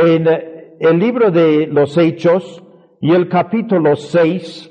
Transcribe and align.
En 0.00 0.28
eh, 0.28 0.76
el 0.78 0.98
libro 0.98 1.30
de 1.32 1.66
los 1.66 1.96
Hechos 1.96 2.62
y 3.00 3.12
el 3.12 3.28
capítulo 3.28 3.96
6, 3.96 4.70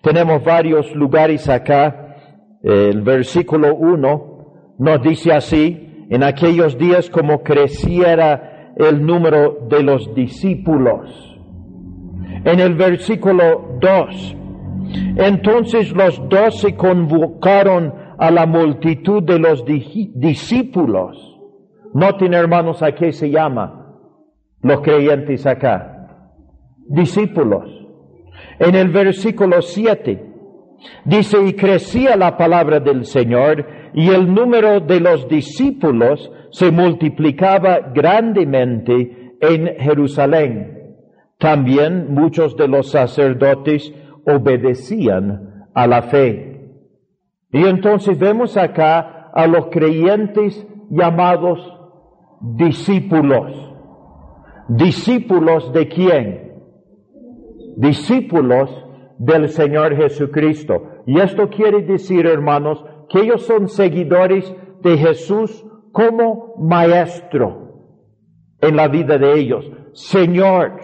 tenemos 0.00 0.44
varios 0.44 0.94
lugares 0.94 1.48
acá. 1.48 2.16
El 2.62 3.02
versículo 3.02 3.74
1 3.74 4.76
nos 4.78 5.02
dice 5.02 5.32
así, 5.32 6.06
en 6.08 6.22
aquellos 6.22 6.78
días 6.78 7.10
como 7.10 7.42
creciera 7.42 8.72
el 8.76 9.04
número 9.04 9.66
de 9.68 9.82
los 9.82 10.14
discípulos. 10.14 11.10
En 12.44 12.60
el 12.60 12.74
versículo 12.74 13.78
2, 13.80 14.36
entonces 15.16 15.92
los 15.92 16.22
doce 16.28 16.76
convocaron 16.76 17.92
a 18.18 18.30
la 18.30 18.46
multitud 18.46 19.22
de 19.22 19.38
los 19.40 19.64
discípulos. 19.64 21.40
Noten 21.92 22.34
hermanos 22.34 22.82
a 22.82 22.92
qué 22.92 23.10
se 23.10 23.30
llama 23.30 23.83
los 24.64 24.80
creyentes 24.80 25.46
acá. 25.46 26.08
Discípulos. 26.88 27.70
En 28.58 28.74
el 28.74 28.88
versículo 28.88 29.62
7 29.62 30.32
dice, 31.04 31.38
y 31.46 31.52
crecía 31.52 32.16
la 32.16 32.36
palabra 32.36 32.80
del 32.80 33.04
Señor 33.04 33.66
y 33.94 34.08
el 34.08 34.32
número 34.32 34.80
de 34.80 35.00
los 35.00 35.28
discípulos 35.28 36.32
se 36.50 36.70
multiplicaba 36.70 37.92
grandemente 37.94 39.36
en 39.40 39.76
Jerusalén. 39.78 40.96
También 41.38 42.12
muchos 42.12 42.56
de 42.56 42.66
los 42.66 42.90
sacerdotes 42.90 43.92
obedecían 44.26 45.66
a 45.74 45.86
la 45.86 46.02
fe. 46.02 46.70
Y 47.52 47.66
entonces 47.66 48.18
vemos 48.18 48.56
acá 48.56 49.30
a 49.34 49.46
los 49.46 49.66
creyentes 49.66 50.66
llamados 50.90 51.60
discípulos. 52.40 53.73
¿Discípulos 54.68 55.72
de 55.72 55.88
quién? 55.88 56.52
Discípulos 57.76 58.70
del 59.18 59.48
Señor 59.48 59.96
Jesucristo. 59.96 61.02
Y 61.06 61.20
esto 61.20 61.48
quiere 61.48 61.82
decir, 61.82 62.26
hermanos, 62.26 62.84
que 63.08 63.20
ellos 63.20 63.44
son 63.44 63.68
seguidores 63.68 64.54
de 64.80 64.96
Jesús 64.96 65.64
como 65.92 66.54
maestro 66.58 67.64
en 68.60 68.76
la 68.76 68.88
vida 68.88 69.18
de 69.18 69.38
ellos, 69.38 69.70
Señor 69.92 70.80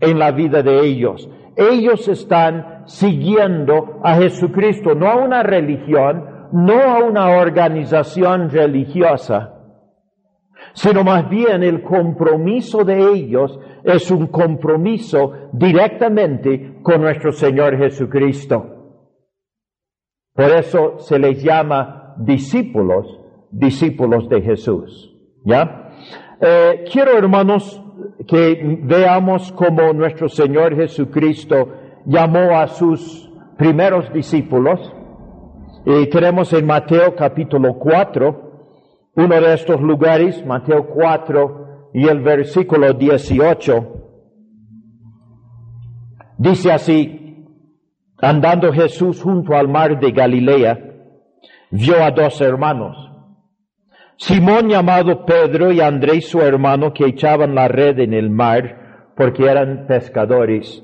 en 0.00 0.18
la 0.18 0.30
vida 0.32 0.62
de 0.62 0.86
ellos. 0.86 1.28
Ellos 1.56 2.06
están 2.08 2.84
siguiendo 2.86 4.00
a 4.04 4.16
Jesucristo, 4.16 4.94
no 4.94 5.08
a 5.08 5.16
una 5.16 5.42
religión, 5.42 6.48
no 6.52 6.80
a 6.80 7.02
una 7.02 7.38
organización 7.38 8.50
religiosa, 8.50 9.54
sino 10.76 11.02
más 11.02 11.28
bien 11.30 11.62
el 11.62 11.82
compromiso 11.82 12.84
de 12.84 13.12
ellos 13.12 13.58
es 13.82 14.10
un 14.10 14.26
compromiso 14.26 15.32
directamente 15.52 16.78
con 16.82 17.00
nuestro 17.00 17.32
Señor 17.32 17.78
Jesucristo. 17.78 18.66
Por 20.34 20.50
eso 20.50 20.98
se 20.98 21.18
les 21.18 21.42
llama 21.42 22.14
discípulos, 22.18 23.06
discípulos 23.50 24.28
de 24.28 24.42
Jesús. 24.42 25.16
¿Ya? 25.46 25.92
Eh, 26.42 26.84
quiero, 26.92 27.16
hermanos, 27.16 27.82
que 28.28 28.78
veamos 28.82 29.52
cómo 29.52 29.94
nuestro 29.94 30.28
Señor 30.28 30.76
Jesucristo 30.76 31.72
llamó 32.04 32.58
a 32.58 32.68
sus 32.68 33.32
primeros 33.56 34.12
discípulos. 34.12 34.92
Y 35.86 36.06
tenemos 36.10 36.52
en 36.52 36.66
Mateo 36.66 37.14
capítulo 37.16 37.78
4, 37.78 38.45
uno 39.16 39.40
de 39.40 39.54
estos 39.54 39.80
lugares, 39.80 40.44
Mateo 40.44 40.86
4 40.88 41.90
y 41.94 42.06
el 42.06 42.20
versículo 42.20 42.92
18, 42.92 43.92
dice 46.36 46.70
así, 46.70 47.46
andando 48.18 48.72
Jesús 48.72 49.22
junto 49.22 49.54
al 49.54 49.68
mar 49.68 49.98
de 49.98 50.12
Galilea, 50.12 50.78
vio 51.70 52.04
a 52.04 52.10
dos 52.10 52.40
hermanos, 52.42 53.06
Simón 54.18 54.68
llamado 54.68 55.24
Pedro 55.24 55.72
y 55.72 55.80
Andrés 55.80 56.28
su 56.28 56.40
hermano 56.40 56.92
que 56.92 57.06
echaban 57.06 57.54
la 57.54 57.68
red 57.68 57.98
en 57.98 58.14
el 58.14 58.30
mar 58.30 59.12
porque 59.16 59.44
eran 59.44 59.86
pescadores. 59.86 60.82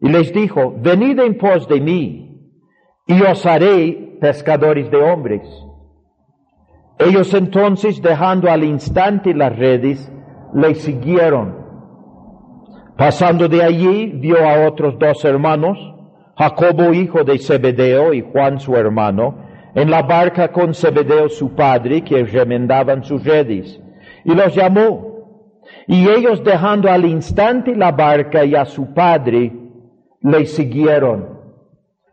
Y 0.00 0.08
les 0.08 0.32
dijo, 0.32 0.74
venid 0.78 1.18
en 1.20 1.38
pos 1.38 1.66
de 1.68 1.80
mí 1.80 2.50
y 3.06 3.22
os 3.22 3.44
haré 3.46 4.18
pescadores 4.20 4.90
de 4.90 4.96
hombres. 4.98 5.42
Ellos 7.04 7.34
entonces, 7.34 8.00
dejando 8.00 8.50
al 8.50 8.62
instante 8.64 9.34
las 9.34 9.56
redes, 9.56 10.12
le 10.54 10.74
siguieron. 10.74 11.56
Pasando 12.96 13.48
de 13.48 13.62
allí, 13.62 14.06
vio 14.06 14.46
a 14.46 14.68
otros 14.68 14.98
dos 14.98 15.24
hermanos, 15.24 15.78
Jacobo 16.36 16.92
hijo 16.92 17.24
de 17.24 17.38
Zebedeo 17.38 18.12
y 18.14 18.20
Juan 18.20 18.60
su 18.60 18.76
hermano, 18.76 19.38
en 19.74 19.90
la 19.90 20.02
barca 20.02 20.52
con 20.52 20.74
Zebedeo 20.74 21.28
su 21.28 21.54
padre, 21.54 22.02
que 22.02 22.22
remendaban 22.24 23.02
sus 23.02 23.24
redes, 23.24 23.80
y 24.24 24.34
los 24.34 24.54
llamó. 24.54 25.12
Y 25.86 26.08
ellos 26.08 26.44
dejando 26.44 26.90
al 26.90 27.04
instante 27.04 27.74
la 27.74 27.90
barca 27.90 28.44
y 28.44 28.54
a 28.54 28.64
su 28.64 28.92
padre, 28.92 29.52
le 30.20 30.46
siguieron. 30.46 31.40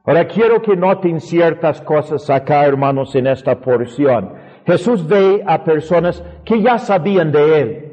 Ahora 0.06 0.26
quiero 0.26 0.62
que 0.62 0.76
noten 0.76 1.20
ciertas 1.20 1.82
cosas 1.82 2.30
acá, 2.30 2.66
hermanos, 2.66 3.14
en 3.16 3.28
esta 3.28 3.60
porción. 3.60 4.39
Jesús 4.70 5.08
ve 5.08 5.44
a 5.48 5.64
personas 5.64 6.24
que 6.46 6.62
ya 6.62 6.78
sabían 6.78 7.32
de 7.32 7.62
Él. 7.62 7.86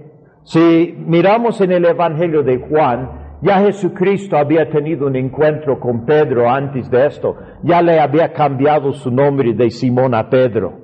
Si 0.43 0.95
miramos 0.99 1.59
en 1.63 1.73
el 1.73 1.87
Evangelio 1.87 2.43
de 2.43 2.59
Juan, 2.59 3.39
ya 3.41 3.61
Jesucristo 3.61 4.37
había 4.37 4.69
tenido 4.69 5.07
un 5.07 5.17
encuentro 5.17 5.81
con 5.81 6.05
Pedro 6.05 6.51
antes 6.51 6.91
de 6.91 7.07
esto. 7.07 7.35
Ya 7.63 7.81
le 7.81 7.99
había 7.99 8.33
cambiado 8.33 8.93
su 8.93 9.11
nombre 9.11 9.55
de 9.55 9.71
Simón 9.71 10.15
a 10.15 10.29
Pedro. 10.29 10.75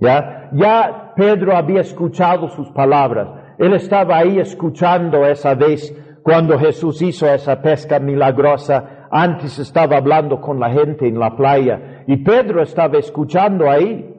Ya, 0.00 0.50
ya 0.52 1.12
Pedro 1.14 1.56
había 1.56 1.82
escuchado 1.82 2.48
sus 2.48 2.68
palabras. 2.70 3.28
Él 3.58 3.74
estaba 3.74 4.18
ahí 4.18 4.40
escuchando 4.40 5.24
esa 5.24 5.54
vez 5.54 5.94
cuando 6.24 6.58
Jesús 6.58 7.00
hizo 7.00 7.26
esa 7.28 7.62
pesca 7.62 8.00
milagrosa. 8.00 9.06
Antes 9.10 9.56
estaba 9.58 9.98
hablando 9.98 10.40
con 10.40 10.58
la 10.58 10.70
gente 10.70 11.06
en 11.06 11.18
la 11.18 11.36
playa 11.36 12.02
y 12.08 12.16
Pedro 12.24 12.62
estaba 12.62 12.98
escuchando 12.98 13.70
ahí. 13.70 14.16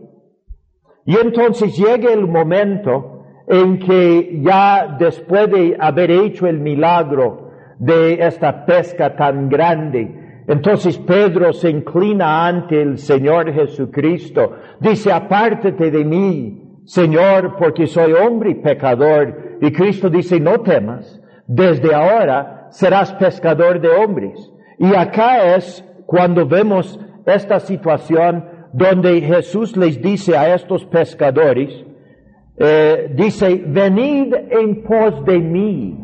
Y 1.05 1.17
entonces 1.17 1.75
llega 1.77 2.11
el 2.11 2.27
momento 2.27 3.25
en 3.47 3.79
que 3.79 4.39
ya 4.41 4.95
después 4.99 5.49
de 5.49 5.75
haber 5.79 6.11
hecho 6.11 6.47
el 6.47 6.59
milagro 6.59 7.51
de 7.79 8.25
esta 8.25 8.65
pesca 8.65 9.15
tan 9.15 9.49
grande, 9.49 10.43
entonces 10.47 10.97
Pedro 10.97 11.53
se 11.53 11.69
inclina 11.69 12.45
ante 12.47 12.81
el 12.81 12.97
Señor 12.97 13.53
Jesucristo, 13.53 14.53
dice, 14.79 15.11
apártate 15.11 15.91
de 15.91 16.03
mí, 16.03 16.61
Señor, 16.85 17.55
porque 17.57 17.87
soy 17.87 18.13
hombre 18.13 18.51
y 18.51 18.55
pecador. 18.55 19.57
Y 19.61 19.71
Cristo 19.71 20.09
dice, 20.09 20.39
no 20.39 20.61
temas, 20.61 21.21
desde 21.47 21.93
ahora 21.93 22.67
serás 22.71 23.13
pescador 23.13 23.79
de 23.79 23.89
hombres. 23.89 24.51
Y 24.77 24.95
acá 24.95 25.55
es 25.55 25.85
cuando 26.05 26.45
vemos 26.47 26.99
esta 27.25 27.59
situación 27.59 28.45
donde 28.73 29.21
Jesús 29.21 29.75
les 29.75 30.01
dice 30.01 30.37
a 30.37 30.53
estos 30.55 30.85
pescadores, 30.85 31.85
eh, 32.57 33.11
dice, 33.15 33.63
venid 33.65 34.33
en 34.49 34.83
pos 34.83 35.25
de 35.25 35.39
mí. 35.39 35.97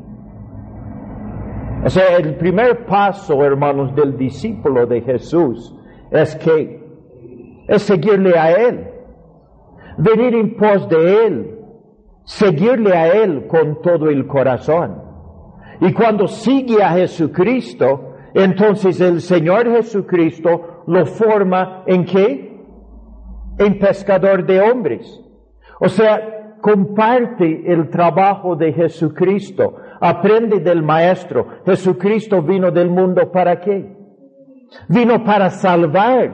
O 1.85 1.89
sea, 1.89 2.17
el 2.17 2.35
primer 2.35 2.85
paso, 2.85 3.43
hermanos, 3.43 3.95
del 3.95 4.17
discípulo 4.17 4.85
de 4.85 5.01
Jesús 5.01 5.73
es 6.11 6.35
que 6.37 6.83
es 7.67 7.81
seguirle 7.83 8.37
a 8.37 8.51
Él, 8.51 8.87
venir 9.97 10.33
en 10.35 10.55
pos 10.55 10.89
de 10.89 11.25
Él, 11.25 11.59
seguirle 12.23 12.95
a 12.95 13.07
Él 13.23 13.47
con 13.47 13.81
todo 13.81 14.09
el 14.09 14.25
corazón. 14.25 15.03
Y 15.79 15.93
cuando 15.93 16.27
sigue 16.27 16.81
a 16.81 16.89
Jesucristo, 16.89 18.15
entonces 18.33 18.99
el 18.99 19.21
Señor 19.21 19.69
Jesucristo 19.69 20.83
lo 20.87 21.05
forma 21.05 21.83
en 21.85 22.05
qué? 22.05 22.46
En 23.57 23.80
pescador 23.80 24.45
de 24.45 24.59
hombres. 24.59 25.21
O 25.80 25.89
sea, 25.89 26.56
comparte 26.62 27.71
el 27.71 27.89
trabajo 27.89 28.56
de 28.56 28.74
Jesucristo. 28.74 29.75
Aprende 30.00 30.59
del 30.59 30.83
Maestro. 30.83 31.48
Jesucristo 31.65 32.42
vino 32.42 32.71
del 32.71 32.89
mundo 32.89 33.31
para 33.31 33.59
qué? 33.59 33.95
Vino 34.89 35.24
para 35.24 35.50
salvar 35.50 36.33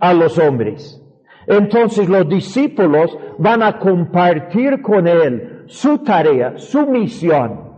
a 0.00 0.12
los 0.12 0.38
hombres. 0.38 1.02
Entonces 1.46 2.08
los 2.08 2.28
discípulos 2.28 3.16
van 3.38 3.62
a 3.62 3.78
compartir 3.78 4.82
con 4.82 5.06
Él 5.06 5.64
su 5.66 5.98
tarea, 5.98 6.54
su 6.56 6.86
misión, 6.86 7.70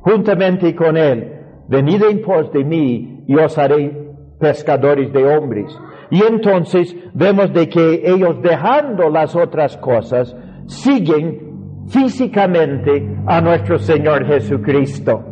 juntamente 0.00 0.74
con 0.74 0.96
Él. 0.96 1.32
Venid 1.68 2.02
en 2.02 2.22
pos 2.22 2.50
de 2.52 2.64
mí 2.64 3.24
y 3.26 3.36
os 3.36 3.56
haré 3.58 4.04
pescadores 4.38 5.12
de 5.12 5.24
hombres. 5.24 5.78
Y 6.14 6.22
entonces 6.22 6.94
vemos 7.12 7.52
de 7.52 7.68
que 7.68 8.02
ellos 8.04 8.40
dejando 8.40 9.10
las 9.10 9.34
otras 9.34 9.76
cosas, 9.78 10.36
siguen 10.68 11.82
físicamente 11.88 13.04
a 13.26 13.40
nuestro 13.40 13.80
Señor 13.80 14.24
Jesucristo. 14.24 15.24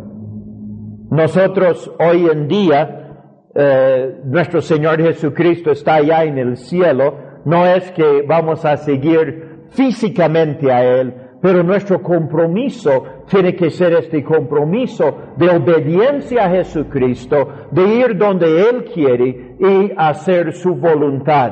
Nosotros 1.09 1.89
hoy 2.01 2.27
en 2.27 2.49
día, 2.49 3.15
eh, 3.55 4.23
nuestro 4.25 4.61
Señor 4.61 5.01
Jesucristo 5.01 5.71
está 5.71 5.95
allá 5.95 6.25
en 6.25 6.39
el 6.39 6.57
cielo, 6.57 7.17
no 7.45 7.65
es 7.65 7.93
que 7.93 8.25
vamos 8.27 8.65
a 8.65 8.77
seguir 8.77 9.67
físicamente 9.71 10.73
a 10.73 10.83
Él, 10.83 11.15
pero 11.41 11.63
nuestro 11.63 12.03
compromiso 12.03 13.05
tiene 13.33 13.57
que 13.57 13.71
ser 13.71 13.95
este 13.95 14.23
compromiso 14.23 15.33
de 15.39 15.49
obediencia 15.49 16.45
a 16.45 16.51
Jesucristo, 16.51 17.49
de 17.71 17.83
ir 18.01 18.19
donde 18.19 18.69
Él 18.69 18.85
quiere 18.93 19.57
y 19.59 19.91
hacer 19.97 20.53
su 20.53 20.75
voluntad. 20.75 21.51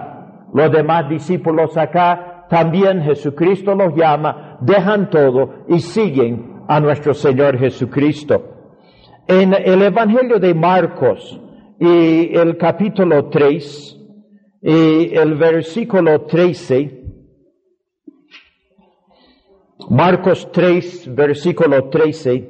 Los 0.53 0.71
demás 0.71 1.09
discípulos 1.09 1.75
acá 1.79 2.45
también 2.51 3.01
Jesucristo 3.01 3.75
los 3.75 3.95
llama, 3.95 4.59
dejan 4.61 5.09
todo 5.09 5.65
y 5.69 5.81
siguen 5.81 6.65
a 6.69 6.81
nuestro 6.81 7.15
Señor 7.15 7.59
Jesucristo. 7.59 8.45
En 9.27 9.55
el 9.55 9.81
Evangelio 9.81 10.39
de 10.39 10.53
Marcos 10.53 11.41
y 11.79 12.37
el 12.37 12.59
capítulo 12.59 13.31
3 13.31 13.99
y 14.61 15.17
el 15.17 15.35
versículo 15.37 16.27
13, 16.27 17.00
Marcos 19.89 20.51
3, 20.53 21.15
versículo 21.15 21.89
13, 21.89 22.49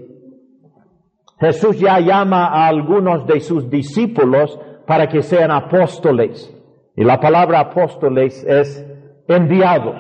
Jesús 1.41 1.79
ya 1.79 1.99
llama 2.01 2.47
a 2.47 2.67
algunos 2.67 3.27
de 3.27 3.41
sus 3.41 3.71
discípulos 3.71 4.59
para 4.87 5.09
que 5.09 5.23
sean 5.23 5.51
apóstoles. 5.51 6.55
Y 6.97 7.05
la 7.05 7.19
palabra 7.19 7.61
apóstoles 7.61 8.45
es 8.45 8.85
enviados. 9.27 9.97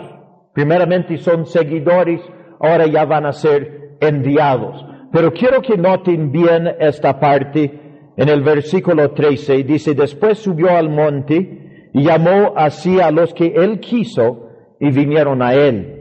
Primeramente 0.53 1.17
son 1.17 1.47
seguidores, 1.47 2.21
ahora 2.59 2.87
ya 2.87 3.05
van 3.07 3.25
a 3.25 3.33
ser 3.33 3.97
enviados. 4.01 4.85
Pero 5.13 5.33
quiero 5.33 5.63
que 5.63 5.79
noten 5.79 6.31
bien 6.31 6.69
esta 6.79 7.19
parte 7.19 8.13
en 8.17 8.29
el 8.29 8.43
versículo 8.43 9.13
13. 9.13 9.63
Dice, 9.63 9.95
después 9.95 10.39
subió 10.39 10.77
al 10.77 10.91
monte 10.91 11.89
y 11.95 12.03
llamó 12.03 12.53
así 12.55 13.01
a 13.01 13.11
los 13.11 13.33
que 13.33 13.47
él 13.47 13.81
quiso 13.81 14.49
y 14.79 14.91
vinieron 14.91 15.41
a 15.41 15.55
él 15.55 16.00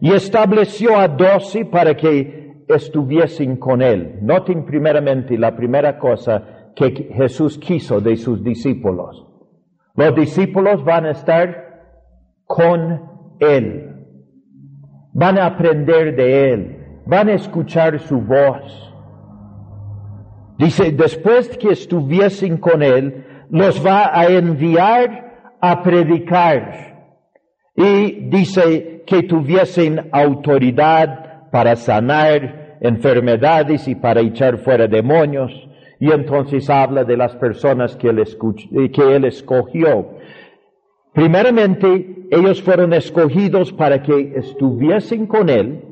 y 0.00 0.12
estableció 0.12 0.96
a 0.96 1.08
doce 1.08 1.64
para 1.64 1.96
que 1.96 2.64
estuviesen 2.68 3.56
con 3.56 3.82
él. 3.82 4.18
Noten 4.22 4.64
primeramente 4.64 5.36
la 5.36 5.56
primera 5.56 5.98
cosa 5.98 6.72
que 6.76 7.10
Jesús 7.14 7.58
quiso 7.58 8.00
de 8.00 8.16
sus 8.16 8.42
discípulos. 8.42 9.26
Los 9.94 10.14
discípulos 10.14 10.84
van 10.84 11.06
a 11.06 11.10
estar 11.10 11.68
con 12.44 13.02
él. 13.40 14.06
Van 15.12 15.38
a 15.38 15.46
aprender 15.46 16.14
de 16.14 16.52
él. 16.52 16.76
Van 17.06 17.28
a 17.28 17.34
escuchar 17.34 17.98
su 17.98 18.20
voz. 18.20 18.84
Dice, 20.58 20.92
después 20.92 21.56
que 21.56 21.70
estuviesen 21.70 22.58
con 22.58 22.82
él, 22.82 23.24
los 23.50 23.84
va 23.84 24.16
a 24.16 24.26
enviar 24.26 25.56
a 25.60 25.82
predicar. 25.82 26.94
Y 27.74 28.28
dice, 28.28 28.97
que 29.08 29.22
tuviesen 29.22 30.08
autoridad 30.12 31.50
para 31.50 31.76
sanar 31.76 32.76
enfermedades 32.80 33.88
y 33.88 33.94
para 33.94 34.20
echar 34.20 34.58
fuera 34.58 34.86
demonios. 34.86 35.50
Y 35.98 36.12
entonces 36.12 36.68
habla 36.68 37.04
de 37.04 37.16
las 37.16 37.34
personas 37.36 37.96
que 37.96 38.08
él, 38.10 38.18
eh, 38.18 38.90
que 38.90 39.16
él 39.16 39.24
escogió. 39.24 40.10
Primeramente, 41.14 42.26
ellos 42.30 42.62
fueron 42.62 42.92
escogidos 42.92 43.72
para 43.72 44.02
que 44.02 44.34
estuviesen 44.36 45.26
con 45.26 45.48
él. 45.48 45.82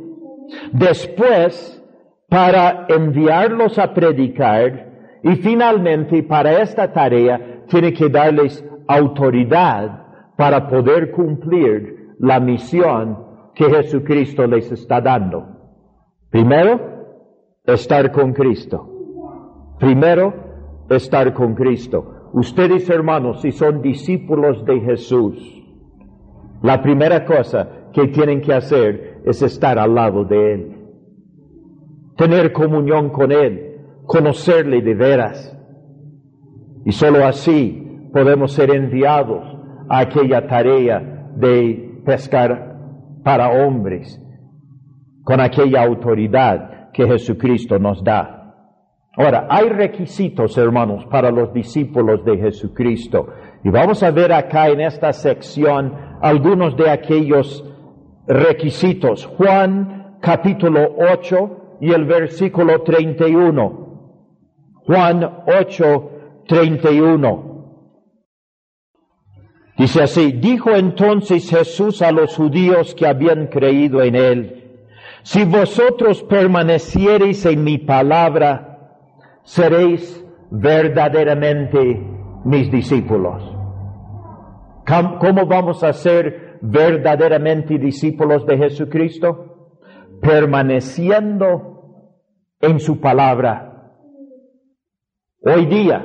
Después, 0.73 1.83
para 2.29 2.87
enviarlos 2.89 3.79
a 3.79 3.95
predicar. 3.95 4.87
Y 5.23 5.37
finalmente, 5.37 6.23
para 6.23 6.61
esta 6.63 6.93
tarea, 6.93 7.63
tiene 7.67 7.95
que 7.95 8.09
darles 8.11 8.65
autoridad 8.87 10.03
para 10.37 10.69
poder 10.69 11.11
cumplir 11.11 11.96
la 12.19 12.41
misión 12.41 13.19
que 13.55 13.65
Jesucristo 13.71 14.47
les 14.47 14.71
está 14.71 15.01
dando. 15.01 15.47
Primero, 16.31 16.81
estar 17.65 18.13
con 18.13 18.33
Cristo. 18.33 19.77
Primero, 19.79 20.35
estar 20.89 21.33
con 21.33 21.55
Cristo. 21.55 22.31
Ustedes, 22.33 22.89
hermanos, 22.91 23.41
si 23.41 23.53
son 23.53 23.81
discípulos 23.81 24.65
de 24.65 24.81
Jesús, 24.81 25.63
la 26.63 26.83
primera 26.83 27.25
cosa 27.25 27.91
que 27.93 28.09
tienen 28.09 28.41
que 28.41 28.53
hacer 28.53 29.23
es 29.25 29.43
estar 29.43 29.79
al 29.79 29.95
lado 29.95 30.25
de 30.25 30.53
Él. 30.53 30.77
Tener 32.17 32.53
comunión 32.53 33.11
con 33.11 33.33
Él, 33.33 33.79
conocerle 34.05 34.83
de 34.83 34.95
veras. 34.95 35.53
Y 36.85 36.93
sólo 36.93 37.25
así 37.25 38.09
podemos 38.13 38.53
ser 38.53 38.71
enviados 38.71 39.45
a 39.89 40.01
aquella 40.01 40.47
tarea 40.47 41.31
de 41.37 41.86
pescar 42.07 42.77
para 43.25 43.51
hombres 43.51 44.23
con 45.25 45.41
aquella 45.41 45.83
autoridad 45.83 46.91
que 46.93 47.07
Jesucristo 47.07 47.79
nos 47.79 48.03
da. 48.03 48.55
Ahora, 49.17 49.47
hay 49.51 49.69
requisitos, 49.71 50.57
hermanos, 50.57 51.05
para 51.07 51.31
los 51.31 51.53
discípulos 51.53 52.25
de 52.25 52.37
Jesucristo. 52.39 53.29
Y 53.65 53.71
vamos 53.71 54.03
a 54.03 54.11
ver 54.11 54.33
acá 54.33 54.69
en 54.69 54.81
esta 54.81 55.13
sección 55.13 55.93
algunos 56.23 56.77
de 56.77 56.91
aquellos 56.91 57.65
requisitos. 58.27 59.27
Juan 59.27 60.19
capítulo 60.21 60.95
8 61.13 61.79
y 61.81 61.93
el 61.93 62.05
versículo 62.05 62.83
31. 62.83 63.87
Juan 64.87 65.43
8, 65.47 66.11
31. 66.47 67.46
Dice 69.79 70.03
así, 70.03 70.33
dijo 70.33 70.71
entonces 70.71 71.51
Jesús 71.51 72.01
a 72.01 72.11
los 72.11 72.35
judíos 72.37 72.95
que 72.95 73.07
habían 73.07 73.49
creído 73.49 74.03
en 74.03 74.15
él, 74.15 74.63
si 75.23 75.45
vosotros 75.45 76.23
permaneciereis 76.23 77.45
en 77.47 77.65
mi 77.65 77.79
palabra, 77.79 79.01
seréis 79.43 80.25
verdaderamente 80.51 82.01
mis 82.45 82.71
discípulos. 82.71 83.43
¿Cómo 84.87 85.47
vamos 85.47 85.83
a 85.83 85.93
ser 85.93 86.59
verdaderamente 86.63 87.77
discípulos 87.77 88.47
de 88.47 88.57
Jesucristo? 88.57 89.73
Permaneciendo 90.23 92.13
en 92.61 92.79
su 92.79 93.01
palabra. 93.01 93.93
Hoy 95.43 95.67
día, 95.67 96.05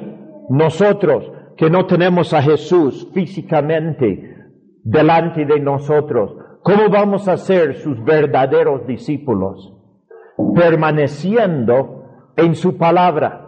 nosotros 0.49 1.31
que 1.57 1.69
no 1.69 1.85
tenemos 1.85 2.33
a 2.33 2.41
Jesús 2.41 3.07
físicamente 3.13 4.37
delante 4.83 5.45
de 5.45 5.59
nosotros, 5.59 6.35
¿cómo 6.63 6.89
vamos 6.89 7.27
a 7.27 7.37
ser 7.37 7.75
sus 7.75 8.03
verdaderos 8.03 8.85
discípulos? 8.87 9.73
Permaneciendo 10.55 12.03
en 12.35 12.55
su 12.55 12.77
palabra. 12.77 13.47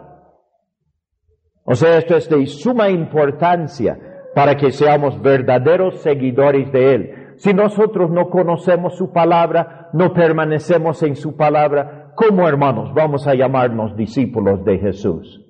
O 1.64 1.74
sea, 1.74 1.98
esto 1.98 2.16
es 2.16 2.28
de 2.28 2.46
suma 2.46 2.90
importancia 2.90 3.98
para 4.34 4.56
que 4.56 4.70
seamos 4.70 5.20
verdaderos 5.20 6.00
seguidores 6.00 6.70
de 6.72 6.94
Él. 6.94 7.10
Si 7.36 7.52
nosotros 7.52 8.10
no 8.10 8.28
conocemos 8.30 8.96
su 8.96 9.12
palabra, 9.12 9.88
no 9.92 10.12
permanecemos 10.12 11.02
en 11.02 11.16
su 11.16 11.36
palabra, 11.36 12.12
¿cómo 12.14 12.46
hermanos 12.46 12.92
vamos 12.94 13.26
a 13.26 13.34
llamarnos 13.34 13.96
discípulos 13.96 14.64
de 14.64 14.78
Jesús? 14.78 15.40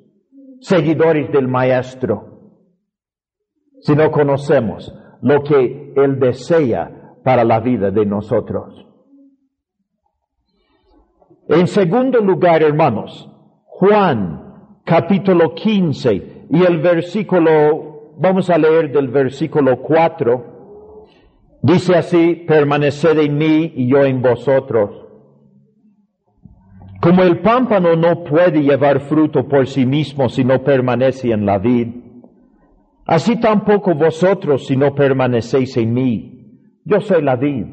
Seguidores 0.61 1.30
del 1.30 1.49
Maestro 1.49 2.33
si 3.84 3.94
no 3.94 4.10
conocemos 4.10 4.92
lo 5.20 5.42
que 5.42 5.92
Él 5.94 6.18
desea 6.18 7.16
para 7.22 7.44
la 7.44 7.60
vida 7.60 7.90
de 7.90 8.06
nosotros. 8.06 8.86
En 11.48 11.66
segundo 11.66 12.20
lugar, 12.20 12.62
hermanos, 12.62 13.30
Juan 13.66 14.80
capítulo 14.84 15.54
15 15.54 16.46
y 16.48 16.64
el 16.64 16.78
versículo, 16.80 18.14
vamos 18.18 18.48
a 18.48 18.56
leer 18.56 18.90
del 18.90 19.08
versículo 19.08 19.80
4, 19.82 20.52
Dice 21.60 21.94
así, 21.94 22.44
permaneced 22.46 23.18
en 23.18 23.38
mí 23.38 23.72
y 23.74 23.88
yo 23.88 24.04
en 24.04 24.20
vosotros. 24.20 24.90
Como 27.00 27.22
el 27.22 27.40
pámpano 27.40 27.96
no 27.96 28.22
puede 28.22 28.62
llevar 28.62 29.00
fruto 29.00 29.48
por 29.48 29.66
sí 29.66 29.86
mismo 29.86 30.28
si 30.28 30.44
no 30.44 30.62
permanece 30.62 31.32
en 31.32 31.46
la 31.46 31.56
vid, 31.56 32.03
así 33.06 33.40
tampoco 33.40 33.94
vosotros 33.94 34.66
si 34.66 34.76
no 34.76 34.94
permanecéis 34.94 35.76
en 35.76 35.92
mí. 35.92 36.30
Yo 36.84 37.00
soy 37.00 37.23
la 37.23 37.37
vid, 37.37 37.66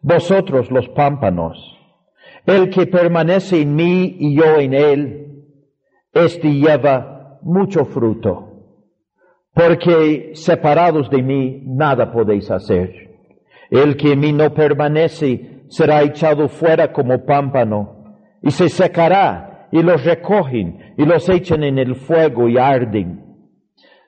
vosotros 0.00 0.70
los 0.70 0.88
pámpanos. 0.90 1.58
El 2.46 2.70
que 2.70 2.86
permanece 2.86 3.60
en 3.60 3.74
mí 3.76 4.16
y 4.18 4.36
yo 4.36 4.58
en 4.58 4.74
él, 4.74 5.44
este 6.12 6.52
lleva 6.52 7.38
mucho 7.42 7.84
fruto 7.84 8.52
porque 9.54 10.32
separados 10.34 11.10
de 11.10 11.22
mí 11.22 11.62
nada 11.66 12.10
podéis 12.10 12.50
hacer. 12.50 13.10
El 13.70 13.96
que 13.96 14.12
en 14.12 14.20
mí 14.20 14.32
no 14.32 14.52
permanece 14.54 15.64
será 15.68 16.02
echado 16.02 16.48
fuera 16.48 16.92
como 16.92 17.24
pámpano 17.24 18.18
y 18.42 18.50
se 18.50 18.68
secará 18.68 19.68
y 19.70 19.82
los 19.82 20.04
recogen 20.04 20.94
y 20.96 21.04
los 21.04 21.28
echan 21.28 21.64
en 21.64 21.78
el 21.78 21.94
fuego 21.94 22.48
y 22.48 22.58
arden. 22.58 23.31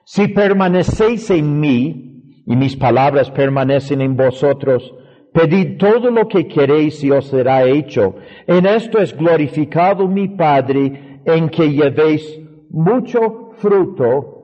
Si 0.05 0.29
permanecéis 0.29 1.31
en 1.31 1.61
mí 1.61 2.43
y 2.47 2.57
mis 2.57 2.77
palabras 2.77 3.31
permanecen 3.31 4.03
en 4.03 4.17
vosotros, 4.17 4.95
pedid 5.33 5.79
todo 5.79 6.11
lo 6.11 6.29
que 6.29 6.47
queréis 6.47 7.03
y 7.03 7.11
os 7.11 7.27
será 7.27 7.65
hecho. 7.65 8.17
En 8.47 8.67
esto 8.67 8.99
es 8.99 9.17
glorificado 9.17 10.07
mi 10.07 10.29
Padre 10.29 11.21
en 11.25 11.49
que 11.49 11.73
llevéis 11.73 12.41
mucho 12.71 13.53
fruto 13.57 14.35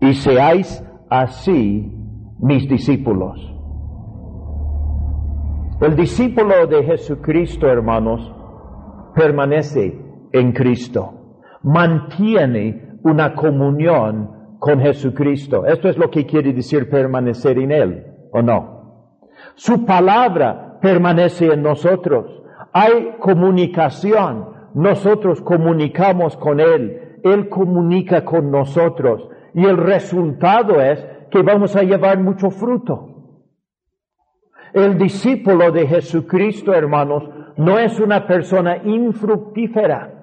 y 0.00 0.12
seáis 0.12 0.84
así 1.08 1.90
mis 2.38 2.68
discípulos. 2.68 3.40
El 5.80 5.96
discípulo 5.96 6.66
de 6.66 6.84
Jesucristo, 6.84 7.68
hermanos, 7.68 8.32
permanece 9.14 9.98
en 10.32 10.52
Cristo, 10.52 11.40
mantiene 11.62 12.98
una 13.02 13.34
comunión 13.34 14.37
con 14.58 14.80
Jesucristo. 14.80 15.66
Esto 15.66 15.88
es 15.88 15.96
lo 15.96 16.10
que 16.10 16.26
quiere 16.26 16.52
decir 16.52 16.88
permanecer 16.90 17.58
en 17.58 17.72
Él, 17.72 18.06
¿o 18.32 18.42
no? 18.42 18.78
Su 19.54 19.84
palabra 19.84 20.78
permanece 20.80 21.46
en 21.52 21.62
nosotros. 21.62 22.42
Hay 22.72 23.16
comunicación. 23.20 24.56
Nosotros 24.74 25.40
comunicamos 25.40 26.36
con 26.36 26.60
Él. 26.60 27.18
Él 27.24 27.48
comunica 27.48 28.24
con 28.24 28.50
nosotros. 28.50 29.28
Y 29.54 29.64
el 29.64 29.76
resultado 29.76 30.80
es 30.80 31.04
que 31.30 31.42
vamos 31.42 31.74
a 31.76 31.82
llevar 31.82 32.20
mucho 32.20 32.50
fruto. 32.50 33.08
El 34.72 34.98
discípulo 34.98 35.72
de 35.72 35.86
Jesucristo, 35.86 36.74
hermanos, 36.74 37.24
no 37.56 37.78
es 37.78 37.98
una 37.98 38.26
persona 38.26 38.76
infructífera. 38.84 40.17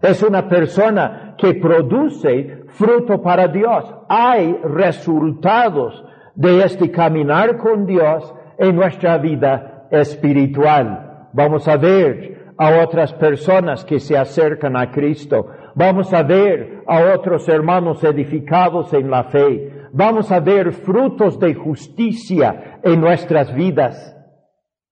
Es 0.00 0.22
una 0.22 0.48
persona 0.48 1.34
que 1.36 1.54
produce 1.54 2.64
fruto 2.68 3.20
para 3.20 3.48
Dios. 3.48 3.92
Hay 4.08 4.56
resultados 4.62 6.04
de 6.34 6.62
este 6.62 6.90
caminar 6.90 7.56
con 7.58 7.84
Dios 7.84 8.32
en 8.58 8.76
nuestra 8.76 9.18
vida 9.18 9.88
espiritual. 9.90 11.28
Vamos 11.32 11.66
a 11.66 11.76
ver 11.76 12.52
a 12.56 12.82
otras 12.82 13.12
personas 13.14 13.84
que 13.84 13.98
se 13.98 14.16
acercan 14.16 14.76
a 14.76 14.90
Cristo. 14.90 15.48
Vamos 15.74 16.12
a 16.12 16.22
ver 16.22 16.82
a 16.86 17.14
otros 17.14 17.48
hermanos 17.48 18.02
edificados 18.02 18.92
en 18.92 19.10
la 19.10 19.24
fe. 19.24 19.72
Vamos 19.92 20.30
a 20.30 20.40
ver 20.40 20.72
frutos 20.72 21.38
de 21.38 21.54
justicia 21.54 22.80
en 22.82 23.00
nuestras 23.00 23.54
vidas. 23.54 24.16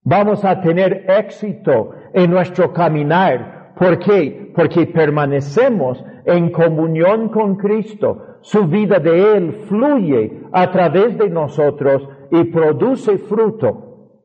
Vamos 0.03 0.45
a 0.45 0.61
tener 0.61 1.05
éxito 1.09 1.91
en 2.15 2.31
nuestro 2.31 2.73
caminar. 2.73 3.56
¿Por 3.76 3.99
qué? 3.99 4.52
Porque 4.54 4.87
permanecemos 4.87 6.02
en 6.25 6.50
comunión 6.50 7.28
con 7.28 7.56
Cristo. 7.56 8.38
Su 8.40 8.66
vida 8.66 8.99
de 8.99 9.37
Él 9.37 9.52
fluye 9.68 10.45
a 10.52 10.71
través 10.71 11.18
de 11.18 11.28
nosotros 11.28 12.09
y 12.30 12.45
produce 12.45 13.18
fruto 13.18 14.23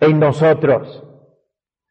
en 0.00 0.18
nosotros. 0.18 1.04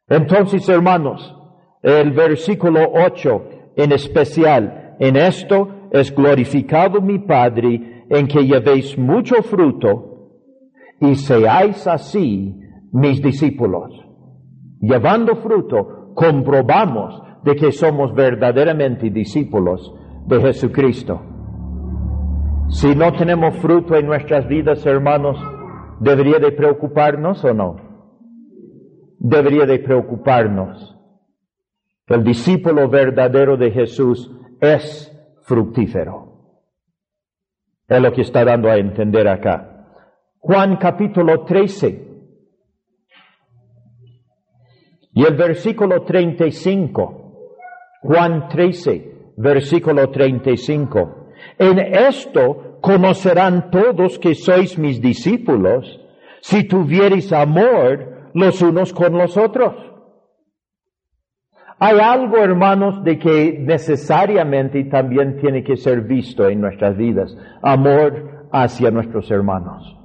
Entonces, 0.07 0.67
hermanos, 0.67 1.37
el 1.83 2.11
versículo 2.11 2.91
8 2.91 3.43
en 3.75 3.91
especial, 3.91 4.95
en 4.99 5.15
esto 5.15 5.89
es 5.91 6.13
glorificado 6.13 7.01
mi 7.01 7.19
Padre, 7.19 8.05
en 8.09 8.27
que 8.27 8.45
llevéis 8.45 8.97
mucho 8.97 9.41
fruto 9.43 10.31
y 10.99 11.15
seáis 11.15 11.87
así 11.87 12.59
mis 12.91 13.21
discípulos. 13.21 13.93
Llevando 14.81 15.35
fruto, 15.37 16.00
comprobamos 16.13 17.21
de 17.43 17.55
que 17.55 17.71
somos 17.71 18.13
verdaderamente 18.13 19.09
discípulos 19.09 19.93
de 20.27 20.41
Jesucristo. 20.41 21.21
Si 22.69 22.95
no 22.95 23.11
tenemos 23.13 23.57
fruto 23.57 23.95
en 23.95 24.05
nuestras 24.05 24.47
vidas, 24.47 24.85
hermanos, 24.85 25.37
¿debería 25.99 26.39
de 26.39 26.51
preocuparnos 26.51 27.43
o 27.43 27.53
no? 27.53 27.75
Debería 29.19 29.65
de 29.65 29.79
preocuparnos. 29.79 30.97
El 32.07 32.23
discípulo 32.23 32.89
verdadero 32.89 33.57
de 33.57 33.71
Jesús 33.71 34.31
es 34.59 35.11
fructífero. 35.43 36.31
Es 37.87 38.01
lo 38.01 38.11
que 38.13 38.21
está 38.21 38.45
dando 38.45 38.69
a 38.69 38.77
entender 38.77 39.27
acá. 39.27 39.85
Juan 40.39 40.77
capítulo 40.77 41.43
13. 41.43 42.10
Y 45.13 45.25
el 45.25 45.35
versículo 45.35 46.03
35. 46.03 47.21
Juan 48.01 48.47
13, 48.49 49.33
versículo 49.37 50.09
35. 50.09 51.33
En 51.57 51.79
esto 51.79 52.77
conocerán 52.81 53.69
todos 53.69 54.17
que 54.19 54.33
sois 54.35 54.77
mis 54.77 55.01
discípulos 55.01 55.99
si 56.41 56.63
tuviereis 56.63 57.31
amor 57.31 58.31
los 58.33 58.61
unos 58.61 58.93
con 58.93 59.17
los 59.17 59.37
otros. 59.37 59.75
Hay 61.79 61.97
algo, 61.99 62.37
hermanos, 62.37 63.03
de 63.03 63.17
que 63.17 63.57
necesariamente 63.59 64.83
también 64.85 65.39
tiene 65.41 65.63
que 65.63 65.77
ser 65.77 66.01
visto 66.01 66.47
en 66.47 66.61
nuestras 66.61 66.95
vidas. 66.95 67.35
Amor 67.63 68.47
hacia 68.51 68.91
nuestros 68.91 69.29
hermanos. 69.31 70.00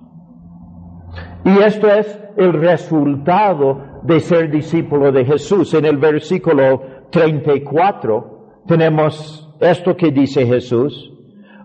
Y 1.47 1.63
esto 1.63 1.89
es 1.89 2.19
el 2.37 2.55
resultado 2.55 4.01
de 4.03 4.19
ser 4.19 4.51
discípulo 4.51 5.13
de 5.13 5.25
Jesús. 5.25 5.73
En 5.75 5.85
el 5.85 5.97
versículo 5.97 6.83
34 7.11 8.65
tenemos 8.67 9.49
esto 9.61 9.97
que 9.97 10.11
dice 10.11 10.45
Jesús. 10.45 11.13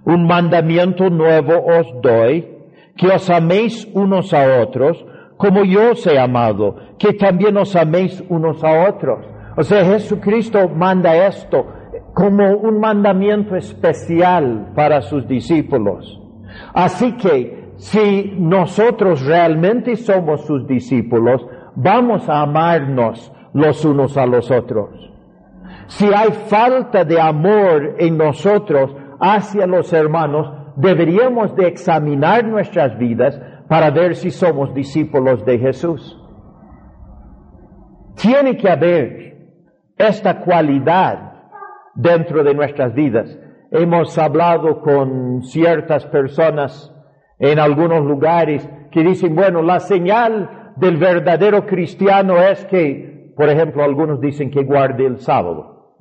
Un 0.05 0.27
mandamiento 0.27 1.09
nuevo 1.09 1.65
os 1.65 1.88
doy, 2.03 2.47
que 2.95 3.07
os 3.07 3.27
améis 3.31 3.88
unos 3.95 4.35
a 4.35 4.61
otros, 4.61 5.03
como 5.38 5.63
yo 5.63 5.93
os 5.93 6.05
he 6.05 6.19
amado, 6.19 6.75
que 7.00 7.13
también 7.13 7.57
os 7.57 7.75
améis 7.75 8.23
unos 8.29 8.63
a 8.63 8.88
otros. 8.88 9.25
O 9.57 9.63
sea, 9.63 9.83
Jesucristo 9.83 10.69
manda 10.69 11.27
esto 11.27 11.65
como 12.13 12.55
un 12.55 12.79
mandamiento 12.79 13.55
especial 13.55 14.73
para 14.75 15.01
sus 15.01 15.27
discípulos. 15.27 16.21
Así 16.71 17.13
que 17.13 17.60
si 17.81 18.35
nosotros 18.38 19.25
realmente 19.25 19.95
somos 19.95 20.45
sus 20.45 20.67
discípulos, 20.67 21.43
vamos 21.73 22.29
a 22.29 22.43
amarnos 22.43 23.33
los 23.53 23.83
unos 23.83 24.17
a 24.17 24.27
los 24.27 24.51
otros. 24.51 25.11
Si 25.88 26.05
hay 26.05 26.31
falta 26.47 27.03
de 27.03 27.19
amor 27.19 27.95
en 27.97 28.19
nosotros 28.19 28.95
hacia 29.19 29.65
los 29.65 29.91
hermanos, 29.93 30.75
deberíamos 30.75 31.55
de 31.55 31.69
examinar 31.69 32.45
nuestras 32.45 33.00
vidas 33.00 33.41
para 33.67 33.89
ver 33.89 34.15
si 34.15 34.29
somos 34.29 34.75
discípulos 34.75 35.43
de 35.43 35.57
Jesús. 35.57 36.19
Tiene 38.13 38.57
que 38.57 38.69
haber 38.69 39.38
esta 39.97 40.41
cualidad 40.41 41.31
dentro 41.95 42.43
de 42.43 42.53
nuestras 42.53 42.93
vidas. 42.93 43.39
Hemos 43.71 44.15
hablado 44.19 44.81
con 44.81 45.41
ciertas 45.41 46.05
personas 46.05 46.93
en 47.41 47.57
algunos 47.60 48.05
lugares 48.05 48.69
que 48.91 49.03
dicen, 49.03 49.36
bueno, 49.36 49.63
la 49.63 49.79
señal 49.79 50.74
del 50.77 50.98
verdadero 50.98 51.65
cristiano 51.65 52.38
es 52.38 52.63
que, 52.65 53.33
por 53.36 53.50
ejemplo, 53.50 53.83
algunos 53.83 54.21
dicen 54.21 54.51
que 54.51 54.63
guarde 54.63 55.07
el 55.07 55.17
sábado. 55.17 55.95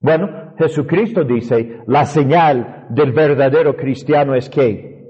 Bueno, 0.00 0.52
Jesucristo 0.58 1.22
dice, 1.22 1.82
la 1.86 2.06
señal 2.06 2.86
del 2.90 3.12
verdadero 3.12 3.76
cristiano 3.76 4.34
es 4.34 4.50
que, 4.50 5.06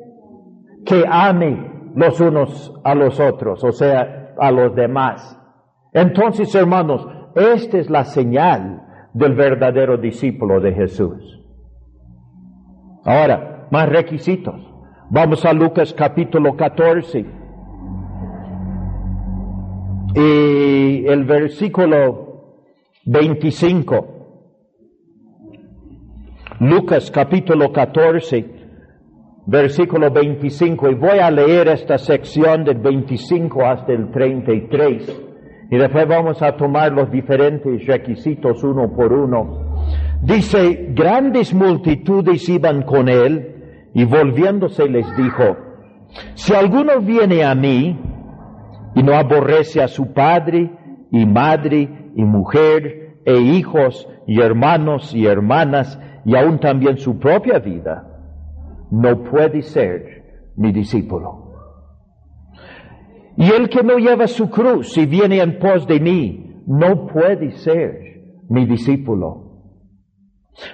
que 0.84 1.02
ame 1.08 1.90
los 1.94 2.20
unos 2.20 2.74
a 2.84 2.94
los 2.94 3.18
otros, 3.18 3.64
o 3.64 3.72
sea, 3.72 4.34
a 4.38 4.50
los 4.50 4.74
demás. 4.74 5.38
Entonces, 5.94 6.54
hermanos, 6.54 7.08
esta 7.34 7.78
es 7.78 7.88
la 7.88 8.04
señal 8.04 8.82
del 9.14 9.34
verdadero 9.34 9.96
discípulo 9.96 10.60
de 10.60 10.74
Jesús. 10.74 11.42
Ahora, 13.06 13.66
más 13.70 13.88
requisitos. 13.88 14.71
Vamos 15.14 15.44
a 15.44 15.52
Lucas 15.52 15.92
capítulo 15.92 16.56
14. 16.56 17.26
Y 20.14 21.06
el 21.06 21.24
versículo 21.26 22.62
25. 23.04 24.06
Lucas 26.60 27.10
capítulo 27.10 27.70
14, 27.70 28.46
versículo 29.44 30.10
25. 30.10 30.88
Y 30.88 30.94
voy 30.94 31.18
a 31.18 31.30
leer 31.30 31.68
esta 31.68 31.98
sección 31.98 32.64
del 32.64 32.78
25 32.78 33.66
hasta 33.66 33.92
el 33.92 34.10
33. 34.10 35.24
Y 35.72 35.76
después 35.76 36.08
vamos 36.08 36.40
a 36.40 36.56
tomar 36.56 36.90
los 36.90 37.10
diferentes 37.10 37.86
requisitos 37.86 38.64
uno 38.64 38.90
por 38.96 39.12
uno. 39.12 39.84
Dice, 40.22 40.88
grandes 40.94 41.52
multitudes 41.52 42.48
iban 42.48 42.80
con 42.84 43.10
él 43.10 43.58
y 43.94 44.04
volviéndose 44.04 44.88
les 44.88 45.06
dijo, 45.16 45.56
si 46.34 46.54
alguno 46.54 47.00
viene 47.00 47.44
a 47.44 47.54
mí 47.54 47.98
y 48.94 49.02
no 49.02 49.14
aborrece 49.14 49.82
a 49.82 49.88
su 49.88 50.12
padre 50.12 50.70
y 51.10 51.26
madre 51.26 52.10
y 52.14 52.24
mujer 52.24 53.18
e 53.24 53.36
hijos 53.38 54.08
y 54.26 54.40
hermanos 54.40 55.14
y 55.14 55.26
hermanas 55.26 55.98
y 56.24 56.36
aún 56.36 56.58
también 56.58 56.98
su 56.98 57.18
propia 57.18 57.58
vida, 57.58 58.08
no 58.90 59.24
puede 59.24 59.62
ser 59.62 60.52
mi 60.56 60.72
discípulo. 60.72 61.52
Y 63.36 63.50
el 63.50 63.70
que 63.70 63.82
no 63.82 63.96
lleva 63.96 64.26
su 64.26 64.50
cruz 64.50 64.96
y 64.98 65.06
viene 65.06 65.40
en 65.40 65.58
pos 65.58 65.86
de 65.86 66.00
mí, 66.00 66.62
no 66.66 67.06
puede 67.06 67.52
ser 67.52 68.12
mi 68.48 68.66
discípulo. 68.66 69.51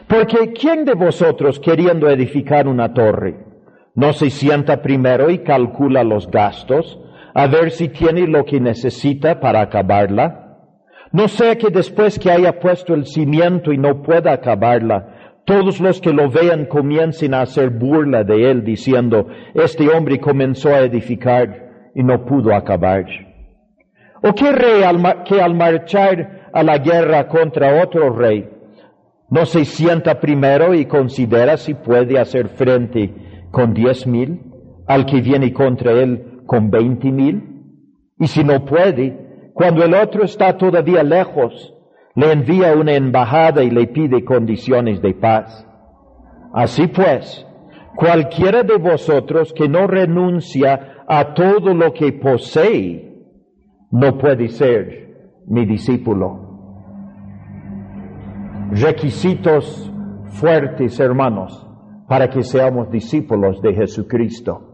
Porque 0.07 0.53
¿quién 0.53 0.85
de 0.85 0.95
vosotros 0.95 1.61
queriendo 1.61 2.09
edificar 2.09 2.67
una 2.67 2.93
torre, 2.93 3.37
no 3.95 4.13
se 4.13 4.31
sienta 4.31 4.83
primero 4.83 5.31
y 5.31 5.39
calcula 5.39 6.05
los 6.05 6.31
gastos, 6.31 6.99
a 7.35 7.47
ver 7.47 7.71
si 7.71 7.89
tiene 7.89 8.27
lo 8.27 8.45
que 8.45 8.61
necesita 8.61 9.41
para 9.41 9.61
acabarla? 9.61 10.45
No 11.13 11.29
sea 11.29 11.57
que 11.57 11.71
después 11.71 12.19
que 12.19 12.31
haya 12.31 12.59
puesto 12.59 12.95
el 12.95 13.07
cimiento 13.07 13.73
y 13.73 13.79
no 13.79 14.03
pueda 14.03 14.33
acabarla, 14.33 15.35
todos 15.45 15.81
los 15.81 16.01
que 16.01 16.13
lo 16.13 16.29
vean 16.29 16.67
comiencen 16.67 17.33
a 17.33 17.41
hacer 17.43 17.71
burla 17.71 18.25
de 18.25 18.51
él 18.51 18.65
diciendo, 18.65 19.29
este 19.55 19.89
hombre 19.89 20.21
comenzó 20.21 20.69
a 20.69 20.81
edificar 20.81 21.91
y 21.95 22.03
no 22.03 22.27
pudo 22.27 22.55
acabar. 22.55 23.07
¿O 24.23 24.35
qué 24.35 24.53
rey 24.53 24.83
que 25.25 25.41
al 25.41 25.55
marchar 25.55 26.51
a 26.53 26.63
la 26.63 26.77
guerra 26.79 27.29
contra 27.29 27.83
otro 27.83 28.11
rey 28.11 28.58
no 29.31 29.45
se 29.45 29.65
sienta 29.65 30.21
primero 30.21 30.75
y 30.75 30.87
considera 30.87 31.57
si 31.57 31.75
puede 31.75 32.19
hacer 32.19 32.49
frente 32.49 33.15
con 33.51 33.75
diez 33.75 34.07
mil 34.07 34.41
al 34.87 35.05
que 35.05 35.21
viene 35.21 35.53
contra 35.53 35.93
él 35.93 36.41
con 36.47 36.71
veinte 36.71 37.11
mil? 37.13 37.43
Y 38.19 38.27
si 38.27 38.43
no 38.43 38.65
puede, 38.65 39.51
cuando 39.53 39.85
el 39.85 39.95
otro 39.95 40.25
está 40.25 40.57
todavía 40.57 41.03
lejos, 41.03 41.75
le 42.15 42.33
envía 42.33 42.75
una 42.75 42.95
embajada 42.95 43.63
y 43.63 43.71
le 43.71 43.87
pide 43.87 44.25
condiciones 44.25 45.03
de 45.03 45.15
paz. 45.15 45.67
Así 46.55 46.87
pues, 46.87 47.47
cualquiera 47.97 48.63
de 48.63 48.77
vosotros 48.77 49.53
que 49.53 49.69
no 49.69 49.87
renuncia 49.87 51.05
a 51.07 51.35
todo 51.35 51.75
lo 51.75 51.93
que 51.93 52.13
posee, 52.13 53.27
no 53.91 54.17
puede 54.19 54.49
ser 54.49 55.09
mi 55.47 55.65
discípulo 55.67 56.48
requisitos 58.71 59.93
fuertes, 60.41 60.99
hermanos, 61.01 61.67
para 62.09 62.29
que 62.29 62.43
seamos 62.43 62.91
discípulos 62.91 63.61
de 63.63 63.75
Jesucristo. 63.75 64.69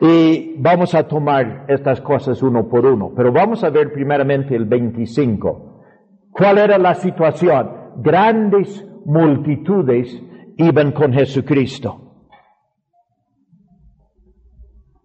Y 0.00 0.56
vamos 0.58 0.94
a 0.94 1.06
tomar 1.06 1.66
estas 1.68 2.00
cosas 2.00 2.42
uno 2.42 2.68
por 2.68 2.86
uno, 2.86 3.12
pero 3.16 3.32
vamos 3.32 3.64
a 3.64 3.70
ver 3.70 3.92
primeramente 3.92 4.54
el 4.54 4.66
25. 4.66 5.82
¿Cuál 6.30 6.58
era 6.58 6.78
la 6.78 6.94
situación? 6.94 7.70
Grandes 7.96 8.86
multitudes 9.04 10.20
iban 10.56 10.92
con 10.92 11.12
Jesucristo. 11.12 12.00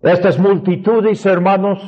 Estas 0.01 0.39
multitudes, 0.39 1.25
hermanos, 1.25 1.79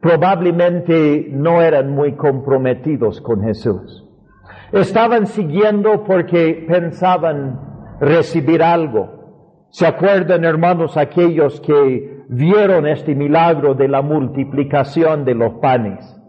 probablemente 0.00 1.28
no 1.30 1.60
eran 1.60 1.90
muy 1.90 2.16
comprometidos 2.16 3.20
con 3.20 3.42
Jesús. 3.42 4.03
Estaban 4.72 5.26
siguiendo 5.26 6.04
porque 6.04 6.64
pensaban 6.68 7.60
recibir 8.00 8.62
algo. 8.62 9.66
¿Se 9.70 9.86
acuerdan, 9.86 10.44
hermanos, 10.44 10.96
aquellos 10.96 11.60
que 11.60 12.24
vieron 12.28 12.86
este 12.86 13.14
milagro 13.14 13.74
de 13.74 13.88
la 13.88 14.02
multiplicación 14.02 15.24
de 15.24 15.34
los 15.34 15.54
panes? 15.54 16.20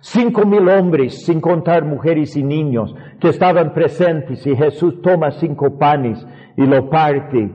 Cinco 0.00 0.44
mil 0.44 0.68
hombres, 0.68 1.24
sin 1.24 1.40
contar 1.40 1.84
mujeres 1.84 2.36
y 2.36 2.42
niños, 2.42 2.94
que 3.20 3.28
estaban 3.28 3.72
presentes 3.72 4.46
y 4.46 4.56
Jesús 4.56 5.00
toma 5.00 5.30
cinco 5.30 5.78
panes 5.78 6.26
y 6.56 6.66
lo 6.66 6.90
parte 6.90 7.50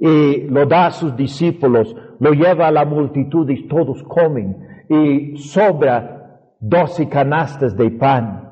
y 0.00 0.48
lo 0.48 0.66
da 0.66 0.86
a 0.86 0.90
sus 0.90 1.14
discípulos, 1.16 1.94
lo 2.18 2.32
lleva 2.32 2.66
a 2.66 2.72
la 2.72 2.84
multitud 2.84 3.48
y 3.50 3.68
todos 3.68 4.02
comen 4.02 4.56
y 4.88 5.36
sobra 5.36 6.40
doce 6.58 7.08
canastas 7.08 7.76
de 7.76 7.90
pan. 7.90 8.51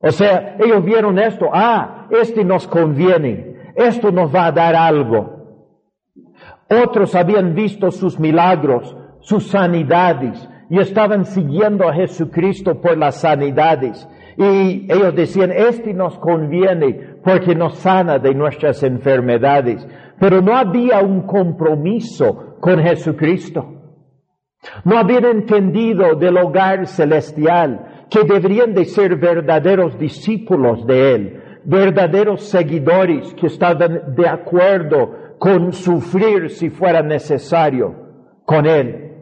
O 0.00 0.10
sea, 0.10 0.56
ellos 0.58 0.84
vieron 0.84 1.18
esto, 1.18 1.48
ah, 1.52 2.06
este 2.10 2.44
nos 2.44 2.66
conviene, 2.68 3.72
esto 3.74 4.10
nos 4.10 4.34
va 4.34 4.46
a 4.46 4.52
dar 4.52 4.74
algo. 4.74 5.36
Otros 6.68 7.14
habían 7.14 7.54
visto 7.54 7.90
sus 7.90 8.18
milagros, 8.18 8.96
sus 9.20 9.48
sanidades, 9.48 10.48
y 10.68 10.80
estaban 10.80 11.24
siguiendo 11.24 11.88
a 11.88 11.94
Jesucristo 11.94 12.80
por 12.80 12.98
las 12.98 13.20
sanidades. 13.20 14.06
Y 14.36 14.92
ellos 14.92 15.14
decían, 15.14 15.50
este 15.52 15.94
nos 15.94 16.18
conviene 16.18 17.18
porque 17.24 17.54
nos 17.54 17.76
sana 17.78 18.18
de 18.18 18.34
nuestras 18.34 18.82
enfermedades. 18.82 19.86
Pero 20.18 20.42
no 20.42 20.56
había 20.56 21.00
un 21.00 21.22
compromiso 21.22 22.56
con 22.60 22.82
Jesucristo. 22.82 23.72
No 24.84 24.98
habían 24.98 25.24
entendido 25.24 26.16
del 26.16 26.36
hogar 26.36 26.86
celestial 26.86 27.95
que 28.10 28.24
deberían 28.24 28.74
de 28.74 28.84
ser 28.84 29.16
verdaderos 29.16 29.98
discípulos 29.98 30.86
de 30.86 31.14
Él, 31.14 31.42
verdaderos 31.64 32.42
seguidores 32.42 33.34
que 33.34 33.46
estaban 33.46 34.14
de 34.14 34.28
acuerdo 34.28 35.36
con 35.38 35.72
sufrir 35.72 36.50
si 36.50 36.70
fuera 36.70 37.02
necesario 37.02 37.94
con 38.44 38.66
Él. 38.66 39.14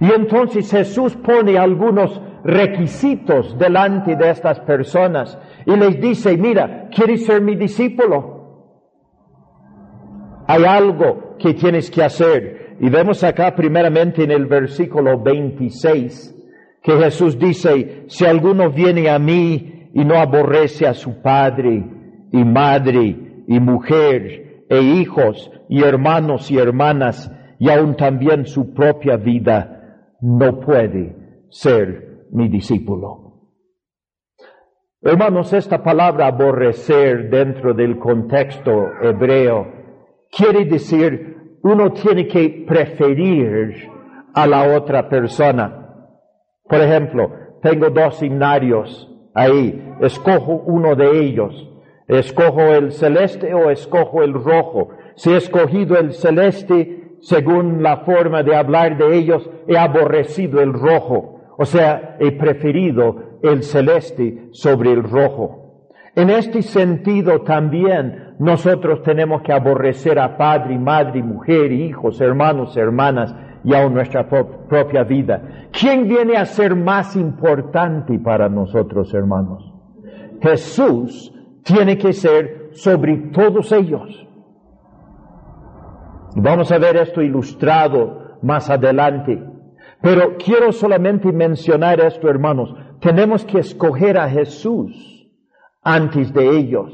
Y 0.00 0.10
entonces 0.10 0.70
Jesús 0.70 1.16
pone 1.16 1.58
algunos 1.58 2.20
requisitos 2.44 3.56
delante 3.56 4.16
de 4.16 4.30
estas 4.30 4.58
personas 4.60 5.38
y 5.64 5.76
les 5.76 6.00
dice, 6.00 6.36
mira, 6.36 6.88
¿quieres 6.90 7.24
ser 7.24 7.40
mi 7.40 7.54
discípulo? 7.54 8.32
Hay 10.48 10.64
algo 10.64 11.36
que 11.38 11.54
tienes 11.54 11.88
que 11.90 12.02
hacer. 12.02 12.76
Y 12.80 12.90
vemos 12.90 13.22
acá 13.22 13.54
primeramente 13.54 14.24
en 14.24 14.32
el 14.32 14.46
versículo 14.46 15.22
26 15.22 16.41
que 16.82 16.92
Jesús 16.92 17.38
dice, 17.38 18.04
si 18.08 18.26
alguno 18.26 18.70
viene 18.70 19.08
a 19.08 19.18
mí 19.18 19.90
y 19.94 20.04
no 20.04 20.16
aborrece 20.16 20.86
a 20.86 20.94
su 20.94 21.22
padre 21.22 21.84
y 22.32 22.44
madre 22.44 23.44
y 23.46 23.60
mujer 23.60 24.64
e 24.68 24.80
hijos 24.80 25.50
y 25.68 25.82
hermanos 25.82 26.50
y 26.50 26.58
hermanas 26.58 27.30
y 27.58 27.70
aún 27.70 27.96
también 27.96 28.46
su 28.46 28.74
propia 28.74 29.16
vida, 29.16 30.14
no 30.20 30.60
puede 30.60 31.16
ser 31.50 32.26
mi 32.32 32.48
discípulo. 32.48 33.22
Hermanos, 35.00 35.52
esta 35.52 35.82
palabra 35.82 36.28
aborrecer 36.28 37.28
dentro 37.28 37.74
del 37.74 37.98
contexto 37.98 38.88
hebreo 39.02 39.66
quiere 40.30 40.64
decir 40.64 41.58
uno 41.62 41.92
tiene 41.92 42.26
que 42.26 42.64
preferir 42.66 43.88
a 44.34 44.46
la 44.46 44.76
otra 44.76 45.08
persona. 45.08 45.81
Por 46.72 46.80
ejemplo, 46.80 47.30
tengo 47.60 47.90
dos 47.90 48.22
himnarios 48.22 49.06
ahí, 49.34 49.94
escojo 50.00 50.62
uno 50.64 50.94
de 50.94 51.20
ellos. 51.20 51.68
Escojo 52.08 52.62
el 52.62 52.92
celeste 52.92 53.52
o 53.52 53.68
escojo 53.68 54.22
el 54.22 54.32
rojo. 54.32 54.88
Si 55.14 55.30
he 55.30 55.36
escogido 55.36 55.98
el 55.98 56.14
celeste, 56.14 57.16
según 57.20 57.82
la 57.82 57.98
forma 57.98 58.42
de 58.42 58.56
hablar 58.56 58.96
de 58.96 59.18
ellos, 59.18 59.50
he 59.68 59.76
aborrecido 59.76 60.62
el 60.62 60.72
rojo. 60.72 61.42
O 61.58 61.66
sea, 61.66 62.16
he 62.18 62.32
preferido 62.32 63.38
el 63.42 63.64
celeste 63.64 64.48
sobre 64.52 64.92
el 64.92 65.02
rojo. 65.02 65.90
En 66.16 66.30
este 66.30 66.62
sentido 66.62 67.42
también 67.42 68.34
nosotros 68.38 69.02
tenemos 69.02 69.42
que 69.42 69.52
aborrecer 69.52 70.18
a 70.18 70.38
padre, 70.38 70.78
madre, 70.78 71.22
mujer, 71.22 71.70
hijos, 71.70 72.18
hermanos, 72.22 72.78
hermanas, 72.78 73.34
y 73.64 73.74
aún 73.74 73.94
nuestra 73.94 74.28
propia 74.28 75.04
vida. 75.04 75.68
¿Quién 75.70 76.08
viene 76.08 76.36
a 76.36 76.44
ser 76.46 76.74
más 76.74 77.16
importante 77.16 78.18
para 78.18 78.48
nosotros, 78.48 79.12
hermanos? 79.14 79.72
Jesús 80.40 81.32
tiene 81.64 81.96
que 81.96 82.12
ser 82.12 82.70
sobre 82.72 83.16
todos 83.32 83.70
ellos. 83.72 84.26
Vamos 86.34 86.72
a 86.72 86.78
ver 86.78 86.96
esto 86.96 87.22
ilustrado 87.22 88.38
más 88.42 88.68
adelante. 88.70 89.42
Pero 90.00 90.36
quiero 90.36 90.72
solamente 90.72 91.30
mencionar 91.32 92.00
esto, 92.00 92.28
hermanos. 92.28 92.74
Tenemos 93.00 93.44
que 93.44 93.58
escoger 93.60 94.18
a 94.18 94.28
Jesús 94.28 95.28
antes 95.82 96.32
de 96.32 96.58
ellos. 96.58 96.90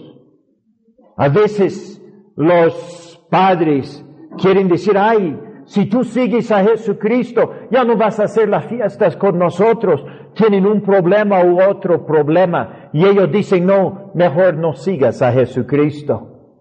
A 1.17 1.29
veces 1.29 2.03
los 2.37 3.27
padres 3.31 4.05
quieren 4.37 4.69
decir, 4.69 4.97
ay, 4.97 5.39
si 5.69 5.85
tú 5.85 6.03
sigues 6.03 6.51
a 6.51 6.65
Jesucristo, 6.65 7.53
ya 7.71 7.85
no 7.85 7.95
vas 7.95 8.19
a 8.19 8.25
hacer 8.25 8.49
las 8.49 8.65
fiestas 8.65 9.17
con 9.17 9.39
nosotros. 9.39 10.03
Tienen 10.33 10.65
un 10.65 10.81
problema 10.81 11.45
u 11.45 11.61
otro 11.61 12.07
problema. 12.07 12.89
Y 12.95 13.05
ellos 13.05 13.31
dicen, 13.31 13.67
no, 13.67 14.11
mejor 14.15 14.57
no 14.57 14.73
sigas 14.73 15.21
a 15.21 15.31
Jesucristo. 15.31 16.55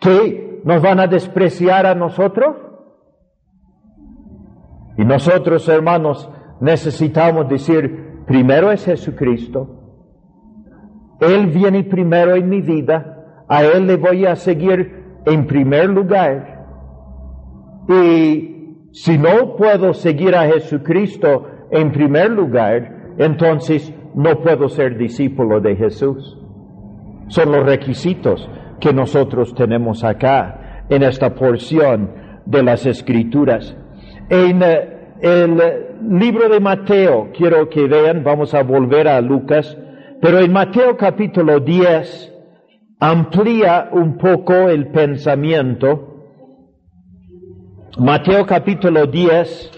¿Qué? 0.00 0.62
¿Nos 0.64 0.80
van 0.80 0.98
a 0.98 1.06
despreciar 1.06 1.84
a 1.84 1.94
nosotros? 1.94 2.56
Y 4.96 5.04
nosotros, 5.04 5.68
hermanos, 5.68 6.30
necesitamos 6.62 7.50
decir, 7.50 8.24
primero 8.26 8.72
es 8.72 8.82
Jesucristo. 8.82 9.74
Él 11.20 11.48
viene 11.48 11.84
primero 11.84 12.34
en 12.34 12.48
mi 12.48 12.62
vida. 12.62 13.44
A 13.46 13.62
Él 13.62 13.86
le 13.86 13.96
voy 13.96 14.24
a 14.24 14.36
seguir 14.36 15.20
en 15.26 15.46
primer 15.46 15.90
lugar. 15.90 16.57
Y 17.88 18.88
si 18.92 19.18
no 19.18 19.56
puedo 19.56 19.94
seguir 19.94 20.34
a 20.34 20.46
Jesucristo 20.46 21.46
en 21.70 21.92
primer 21.92 22.30
lugar, 22.30 23.14
entonces 23.18 23.92
no 24.14 24.40
puedo 24.40 24.68
ser 24.68 24.96
discípulo 24.96 25.60
de 25.60 25.76
Jesús. 25.76 26.38
Son 27.28 27.52
los 27.52 27.64
requisitos 27.64 28.48
que 28.80 28.92
nosotros 28.92 29.54
tenemos 29.54 30.04
acá 30.04 30.84
en 30.88 31.02
esta 31.02 31.34
porción 31.34 32.10
de 32.46 32.62
las 32.62 32.86
Escrituras. 32.86 33.76
En 34.30 34.62
eh, 34.62 34.98
el 35.20 35.60
libro 36.18 36.48
de 36.48 36.60
Mateo, 36.60 37.30
quiero 37.36 37.68
que 37.68 37.86
vean, 37.86 38.22
vamos 38.22 38.54
a 38.54 38.62
volver 38.62 39.08
a 39.08 39.20
Lucas, 39.20 39.76
pero 40.20 40.38
en 40.38 40.52
Mateo 40.52 40.96
capítulo 40.96 41.60
10 41.60 42.34
amplía 43.00 43.88
un 43.92 44.16
poco 44.16 44.52
el 44.68 44.88
pensamiento. 44.88 46.17
Mateo 47.98 48.46
capítulo 48.46 49.06
10 49.06 49.72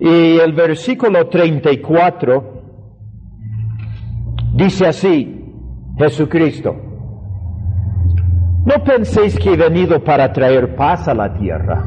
y 0.00 0.38
el 0.38 0.54
versículo 0.54 1.28
34 1.28 2.62
dice 4.54 4.86
así, 4.86 5.44
Jesucristo, 5.98 6.74
no 8.64 8.82
penséis 8.82 9.38
que 9.38 9.52
he 9.52 9.56
venido 9.56 10.02
para 10.02 10.32
traer 10.32 10.76
paz 10.76 11.08
a 11.08 11.14
la 11.14 11.34
tierra. 11.34 11.86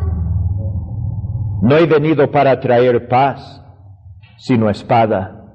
No 1.63 1.75
he 1.77 1.88
venido 1.88 2.29
para 2.29 2.59
traer 2.59 3.07
paz, 3.07 3.59
sino 4.38 4.69
espada. 4.69 5.45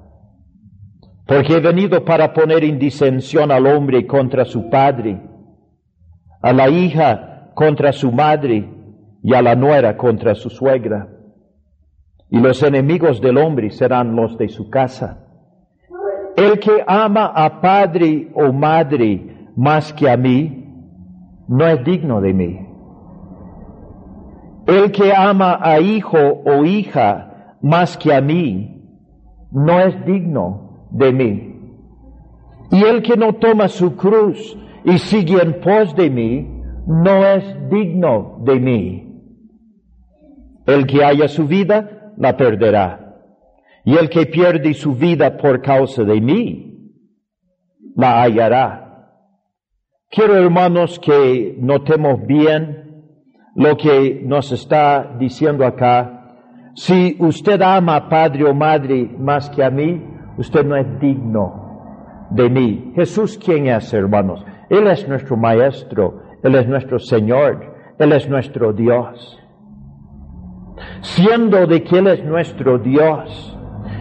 Porque 1.25 1.53
he 1.53 1.61
venido 1.61 2.03
para 2.03 2.33
poner 2.33 2.65
en 2.65 2.79
disensión 2.79 3.49
al 3.49 3.65
hombre 3.65 4.05
contra 4.05 4.43
su 4.43 4.69
padre, 4.69 5.21
a 6.41 6.51
la 6.51 6.67
hija 6.67 7.51
contra 7.55 7.93
su 7.93 8.11
madre 8.11 8.75
y 9.25 9.33
a 9.33 9.41
la 9.41 9.55
nuera 9.55 9.97
contra 9.97 10.35
su 10.35 10.51
suegra. 10.51 11.07
Y 12.29 12.37
los 12.37 12.61
enemigos 12.61 13.19
del 13.21 13.39
hombre 13.39 13.71
serán 13.71 14.15
los 14.15 14.37
de 14.37 14.49
su 14.49 14.69
casa. 14.69 15.25
El 16.37 16.59
que 16.59 16.83
ama 16.85 17.31
a 17.33 17.59
padre 17.59 18.31
o 18.35 18.53
madre 18.53 19.49
más 19.55 19.91
que 19.93 20.11
a 20.11 20.15
mí, 20.15 20.63
no 21.47 21.65
es 21.65 21.83
digno 21.83 22.21
de 22.21 22.33
mí. 22.33 22.67
El 24.67 24.91
que 24.91 25.11
ama 25.11 25.57
a 25.59 25.79
hijo 25.79 26.19
o 26.45 26.63
hija 26.63 27.55
más 27.63 27.97
que 27.97 28.13
a 28.13 28.21
mí, 28.21 28.79
no 29.51 29.79
es 29.79 30.05
digno 30.05 30.87
de 30.91 31.11
mí. 31.11 31.55
Y 32.69 32.83
el 32.83 33.01
que 33.01 33.17
no 33.17 33.33
toma 33.33 33.69
su 33.69 33.95
cruz 33.95 34.55
y 34.83 34.99
sigue 34.99 35.41
en 35.41 35.61
pos 35.61 35.95
de 35.95 36.11
mí, 36.11 36.47
no 36.85 37.25
es 37.25 37.43
digno 37.71 38.37
de 38.43 38.59
mí. 38.59 39.04
El 40.65 40.85
que 40.87 41.03
haya 41.03 41.27
su 41.27 41.47
vida, 41.47 42.13
la 42.17 42.35
perderá. 42.35 43.15
Y 43.83 43.97
el 43.97 44.09
que 44.09 44.25
pierde 44.25 44.73
su 44.73 44.95
vida 44.95 45.37
por 45.37 45.61
causa 45.61 46.03
de 46.03 46.19
mí, 46.19 46.91
la 47.95 48.23
hallará. 48.23 48.85
Quiero, 50.09 50.35
hermanos, 50.35 50.99
que 50.99 51.55
notemos 51.59 52.25
bien 52.25 52.85
lo 53.55 53.77
que 53.77 54.21
nos 54.25 54.51
está 54.51 55.15
diciendo 55.19 55.65
acá. 55.65 56.35
Si 56.75 57.15
usted 57.19 57.61
ama 57.61 57.95
a 57.95 58.09
padre 58.09 58.43
o 58.43 58.53
madre 58.53 59.09
más 59.17 59.49
que 59.49 59.63
a 59.63 59.69
mí, 59.69 60.01
usted 60.37 60.65
no 60.65 60.75
es 60.75 60.99
digno 60.99 62.27
de 62.31 62.49
mí. 62.49 62.91
Jesús, 62.95 63.37
¿quién 63.37 63.67
es, 63.67 63.93
hermanos? 63.93 64.43
Él 64.69 64.87
es 64.87 65.07
nuestro 65.07 65.37
Maestro, 65.37 66.21
Él 66.43 66.55
es 66.55 66.67
nuestro 66.67 66.99
Señor, 66.99 67.73
Él 67.97 68.11
es 68.11 68.27
nuestro 68.27 68.73
Dios. 68.73 69.39
Siendo 71.01 71.67
de 71.67 71.83
que 71.83 71.99
Él 71.99 72.07
es 72.07 72.23
nuestro 72.23 72.77
Dios, 72.77 73.57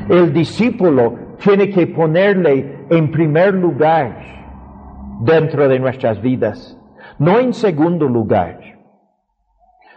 el 0.09 0.33
discípulo 0.33 1.37
tiene 1.39 1.71
que 1.71 1.87
ponerle 1.87 2.87
en 2.91 3.11
primer 3.11 3.55
lugar 3.55 4.19
dentro 5.21 5.69
de 5.69 5.79
nuestras 5.79 6.21
vidas, 6.21 6.79
no 7.19 7.39
en 7.39 7.53
segundo 7.53 8.07
lugar 8.07 8.75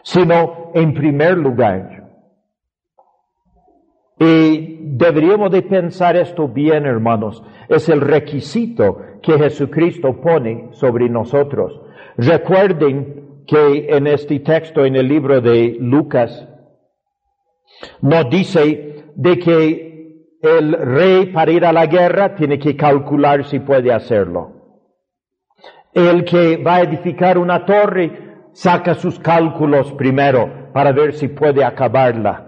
sino 0.07 0.71
en 0.73 0.93
primer 0.93 1.37
lugar. 1.37 2.05
Y 4.17 4.79
deberíamos 4.83 5.51
de 5.51 5.63
pensar 5.63 6.15
esto 6.15 6.47
bien, 6.47 6.85
hermanos. 6.85 7.43
Es 7.67 7.89
el 7.89 7.99
requisito 7.99 9.01
que 9.21 9.37
Jesucristo 9.37 10.21
pone 10.21 10.69
sobre 10.71 11.09
nosotros. 11.09 11.81
Recuerden 12.15 13.43
que 13.45 13.87
en 13.89 14.07
este 14.07 14.39
texto, 14.39 14.85
en 14.85 14.95
el 14.95 15.09
libro 15.09 15.41
de 15.41 15.75
Lucas, 15.77 16.47
nos 18.01 18.29
dice 18.29 19.05
de 19.15 19.39
que 19.39 19.87
el 20.41 20.73
rey 20.73 21.27
para 21.27 21.51
ir 21.51 21.65
a 21.65 21.73
la 21.73 21.85
guerra 21.85 22.35
tiene 22.35 22.59
que 22.59 22.75
calcular 22.75 23.45
si 23.45 23.59
puede 23.59 23.91
hacerlo. 23.91 24.53
El 25.93 26.23
que 26.25 26.57
va 26.57 26.75
a 26.75 26.81
edificar 26.81 27.37
una 27.37 27.65
torre 27.65 28.27
saca 28.53 28.93
sus 28.93 29.19
cálculos 29.19 29.93
primero 29.93 30.71
para 30.73 30.91
ver 30.91 31.13
si 31.13 31.27
puede 31.27 31.63
acabarla. 31.63 32.43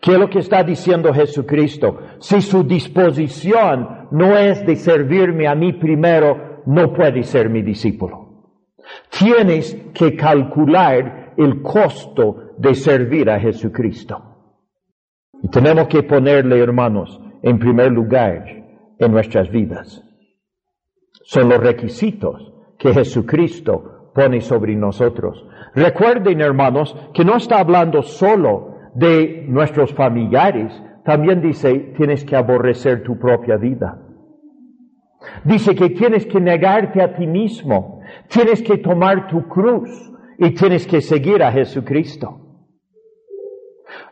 ¿Qué 0.00 0.12
es 0.12 0.18
lo 0.18 0.28
que 0.28 0.40
está 0.40 0.62
diciendo 0.62 1.12
Jesucristo? 1.12 1.98
Si 2.18 2.40
su 2.40 2.62
disposición 2.64 4.08
no 4.10 4.36
es 4.36 4.64
de 4.66 4.76
servirme 4.76 5.46
a 5.46 5.54
mí 5.54 5.74
primero, 5.74 6.62
no 6.66 6.92
puede 6.92 7.22
ser 7.22 7.48
mi 7.48 7.62
discípulo. 7.62 8.24
Tienes 9.10 9.74
que 9.94 10.14
calcular 10.14 11.32
el 11.36 11.62
costo 11.62 12.52
de 12.58 12.74
servir 12.74 13.30
a 13.30 13.40
Jesucristo. 13.40 14.33
Y 15.44 15.48
tenemos 15.48 15.88
que 15.88 16.02
ponerle, 16.02 16.58
hermanos, 16.58 17.20
en 17.42 17.58
primer 17.58 17.92
lugar 17.92 18.46
en 18.98 19.12
nuestras 19.12 19.50
vidas. 19.50 20.02
Son 21.24 21.50
los 21.50 21.58
requisitos 21.58 22.54
que 22.78 22.94
Jesucristo 22.94 24.10
pone 24.14 24.40
sobre 24.40 24.74
nosotros. 24.74 25.46
Recuerden, 25.74 26.40
hermanos, 26.40 26.96
que 27.12 27.26
no 27.26 27.36
está 27.36 27.58
hablando 27.58 28.00
solo 28.02 28.74
de 28.94 29.44
nuestros 29.46 29.92
familiares, 29.92 30.82
también 31.04 31.42
dice, 31.42 31.92
tienes 31.94 32.24
que 32.24 32.36
aborrecer 32.36 33.02
tu 33.02 33.18
propia 33.18 33.58
vida. 33.58 34.00
Dice 35.44 35.74
que 35.74 35.90
tienes 35.90 36.24
que 36.24 36.40
negarte 36.40 37.02
a 37.02 37.14
ti 37.14 37.26
mismo, 37.26 38.00
tienes 38.28 38.62
que 38.62 38.78
tomar 38.78 39.26
tu 39.26 39.46
cruz 39.46 39.90
y 40.38 40.54
tienes 40.54 40.86
que 40.86 41.02
seguir 41.02 41.42
a 41.42 41.52
Jesucristo. 41.52 42.43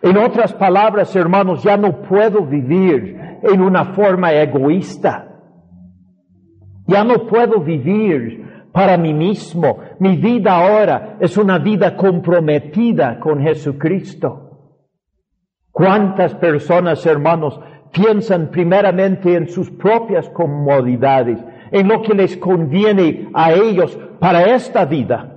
En 0.02 0.16
otras 0.16 0.52
palabras, 0.52 1.14
hermanos, 1.14 1.62
ya 1.62 1.76
no 1.76 2.02
puedo 2.02 2.44
vivir 2.44 3.38
en 3.42 3.60
una 3.60 3.94
forma 3.94 4.32
egoísta. 4.32 5.28
Ya 6.86 7.04
no 7.04 7.26
puedo 7.26 7.60
vivir 7.60 8.42
para 8.72 8.96
mí 8.96 9.14
mismo. 9.14 9.78
Mi 10.00 10.16
vida 10.16 10.56
ahora 10.56 11.16
es 11.20 11.36
una 11.36 11.58
vida 11.58 11.96
comprometida 11.96 13.20
con 13.20 13.40
Jesucristo. 13.40 14.42
¿Cuántas 15.70 16.34
personas, 16.34 17.04
hermanos, 17.06 17.60
piensan 17.92 18.50
primeramente 18.50 19.34
en 19.34 19.48
sus 19.48 19.70
propias 19.70 20.28
comodidades, 20.30 21.38
en 21.70 21.88
lo 21.88 22.02
que 22.02 22.14
les 22.14 22.36
conviene 22.36 23.30
a 23.32 23.52
ellos 23.52 23.98
para 24.18 24.54
esta 24.54 24.84
vida? 24.84 25.28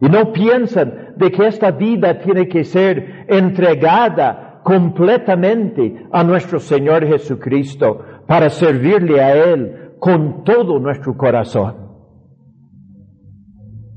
Y 0.00 0.08
no 0.08 0.32
piensan 0.32 1.07
de 1.18 1.30
que 1.30 1.46
esta 1.46 1.70
vida 1.70 2.18
tiene 2.20 2.48
que 2.48 2.64
ser 2.64 3.26
entregada 3.28 4.60
completamente 4.62 6.06
a 6.12 6.22
nuestro 6.22 6.58
Señor 6.58 7.06
Jesucristo 7.06 8.00
para 8.26 8.50
servirle 8.50 9.20
a 9.20 9.34
Él 9.34 9.94
con 9.98 10.44
todo 10.44 10.78
nuestro 10.78 11.16
corazón. 11.16 11.88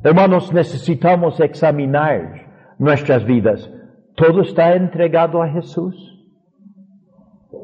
Hermanos, 0.03 0.51
necesitamos 0.51 1.39
examinar 1.39 2.75
nuestras 2.79 3.23
vidas. 3.23 3.69
¿Todo 4.15 4.41
está 4.41 4.73
entregado 4.73 5.43
a 5.43 5.49
Jesús? 5.49 5.95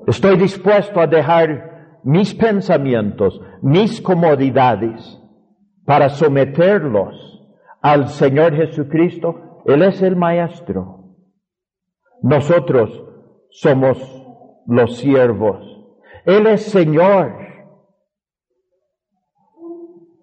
Estoy 0.06 0.38
dispuesto 0.38 1.00
a 1.02 1.08
dejar 1.08 2.00
mis 2.04 2.34
pensamientos, 2.36 3.42
mis 3.62 4.00
comodidades, 4.02 5.20
para 5.86 6.10
someterlos 6.10 7.16
al 7.82 8.10
Señor 8.10 8.56
Jesucristo. 8.56 9.36
Él 9.68 9.84
es 9.84 10.02
el 10.02 10.16
Maestro. 10.16 11.18
Nosotros 12.24 13.04
somos 13.50 13.98
los 14.66 14.98
siervos. 14.98 15.60
Él 16.26 16.48
es 16.48 16.64
Señor. 16.64 17.34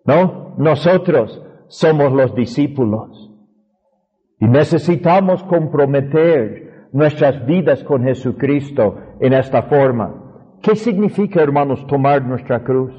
¿No? 0.06 0.54
Nosotros 0.56 1.42
somos 1.68 2.12
los 2.12 2.34
discípulos. 2.34 3.32
Y 4.40 4.46
necesitamos 4.46 5.44
comprometer 5.44 6.88
nuestras 6.92 7.44
vidas 7.44 7.84
con 7.84 8.02
Jesucristo 8.02 8.96
en 9.20 9.34
esta 9.34 9.64
forma. 9.64 10.56
¿Qué 10.62 10.74
significa, 10.74 11.42
hermanos, 11.42 11.86
tomar 11.86 12.24
nuestra 12.24 12.64
cruz? 12.64 12.94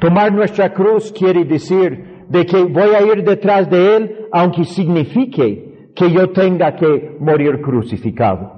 Tomar 0.00 0.32
nuestra 0.32 0.74
cruz 0.74 1.12
quiere 1.12 1.46
decir 1.46 2.11
de 2.32 2.46
que 2.46 2.64
voy 2.64 2.94
a 2.94 3.02
ir 3.02 3.24
detrás 3.24 3.68
de 3.68 3.96
Él, 3.96 4.26
aunque 4.32 4.64
signifique 4.64 5.92
que 5.94 6.10
yo 6.10 6.30
tenga 6.30 6.74
que 6.74 7.14
morir 7.20 7.60
crucificado. 7.60 8.50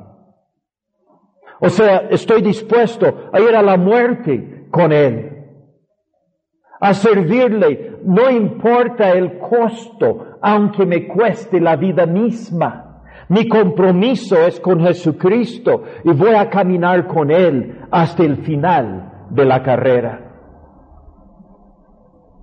O 1.60 1.68
sea, 1.68 2.06
estoy 2.10 2.40
dispuesto 2.42 3.30
a 3.32 3.40
ir 3.40 3.54
a 3.56 3.62
la 3.62 3.76
muerte 3.76 4.68
con 4.70 4.92
Él, 4.92 5.46
a 6.80 6.94
servirle, 6.94 7.98
no 8.04 8.30
importa 8.30 9.10
el 9.10 9.38
costo, 9.38 10.38
aunque 10.40 10.86
me 10.86 11.08
cueste 11.08 11.60
la 11.60 11.74
vida 11.74 12.06
misma. 12.06 13.02
Mi 13.28 13.48
compromiso 13.48 14.36
es 14.46 14.60
con 14.60 14.80
Jesucristo 14.82 15.82
y 16.04 16.12
voy 16.12 16.34
a 16.36 16.48
caminar 16.48 17.08
con 17.08 17.32
Él 17.32 17.86
hasta 17.90 18.22
el 18.22 18.36
final 18.44 19.26
de 19.30 19.44
la 19.44 19.64
carrera. 19.64 20.20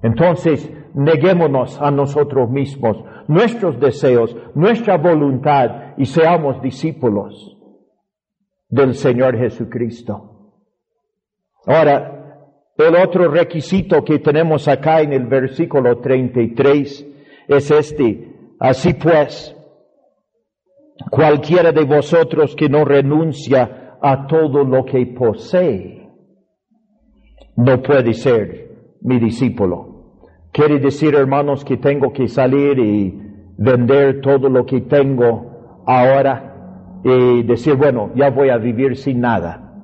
Entonces, 0.01 0.69
neguémonos 0.93 1.81
a 1.81 1.91
nosotros 1.91 2.49
mismos, 2.49 2.97
nuestros 3.27 3.79
deseos, 3.79 4.35
nuestra 4.55 4.97
voluntad 4.97 5.95
y 5.97 6.05
seamos 6.05 6.61
discípulos 6.61 7.57
del 8.69 8.95
Señor 8.95 9.37
Jesucristo. 9.37 10.53
Ahora, 11.65 12.21
el 12.77 12.95
otro 12.95 13.29
requisito 13.29 14.03
que 14.03 14.19
tenemos 14.19 14.67
acá 14.67 15.01
en 15.01 15.13
el 15.13 15.27
versículo 15.27 15.99
33 15.99 17.07
es 17.47 17.71
este. 17.71 18.31
Así 18.59 18.93
pues, 18.93 19.55
cualquiera 21.09 21.71
de 21.71 21.83
vosotros 21.83 22.55
que 22.55 22.69
no 22.69 22.85
renuncia 22.85 23.97
a 24.01 24.25
todo 24.25 24.63
lo 24.63 24.85
que 24.85 25.05
posee, 25.07 26.09
no 27.57 27.81
puede 27.81 28.13
ser 28.13 28.97
mi 29.01 29.19
discípulo. 29.19 29.90
Quiere 30.51 30.79
decir, 30.79 31.15
hermanos, 31.15 31.63
que 31.63 31.77
tengo 31.77 32.11
que 32.11 32.27
salir 32.27 32.77
y 32.79 33.17
vender 33.57 34.21
todo 34.21 34.49
lo 34.49 34.65
que 34.65 34.81
tengo 34.81 35.83
ahora 35.85 37.01
y 37.03 37.43
decir, 37.43 37.75
bueno, 37.75 38.11
ya 38.15 38.29
voy 38.29 38.49
a 38.49 38.57
vivir 38.57 38.97
sin 38.97 39.21
nada. 39.21 39.83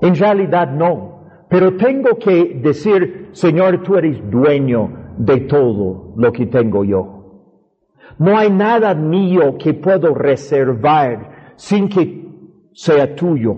En 0.00 0.14
realidad 0.14 0.70
no. 0.72 1.16
Pero 1.48 1.76
tengo 1.76 2.18
que 2.18 2.60
decir, 2.62 3.28
Señor, 3.32 3.82
tú 3.82 3.96
eres 3.96 4.18
dueño 4.30 5.14
de 5.16 5.40
todo 5.42 6.12
lo 6.16 6.32
que 6.32 6.46
tengo 6.46 6.84
yo. 6.84 7.16
No 8.18 8.36
hay 8.36 8.50
nada 8.50 8.94
mío 8.94 9.56
que 9.58 9.74
puedo 9.74 10.14
reservar 10.14 11.52
sin 11.56 11.88
que 11.88 12.26
sea 12.72 13.14
tuyo. 13.14 13.54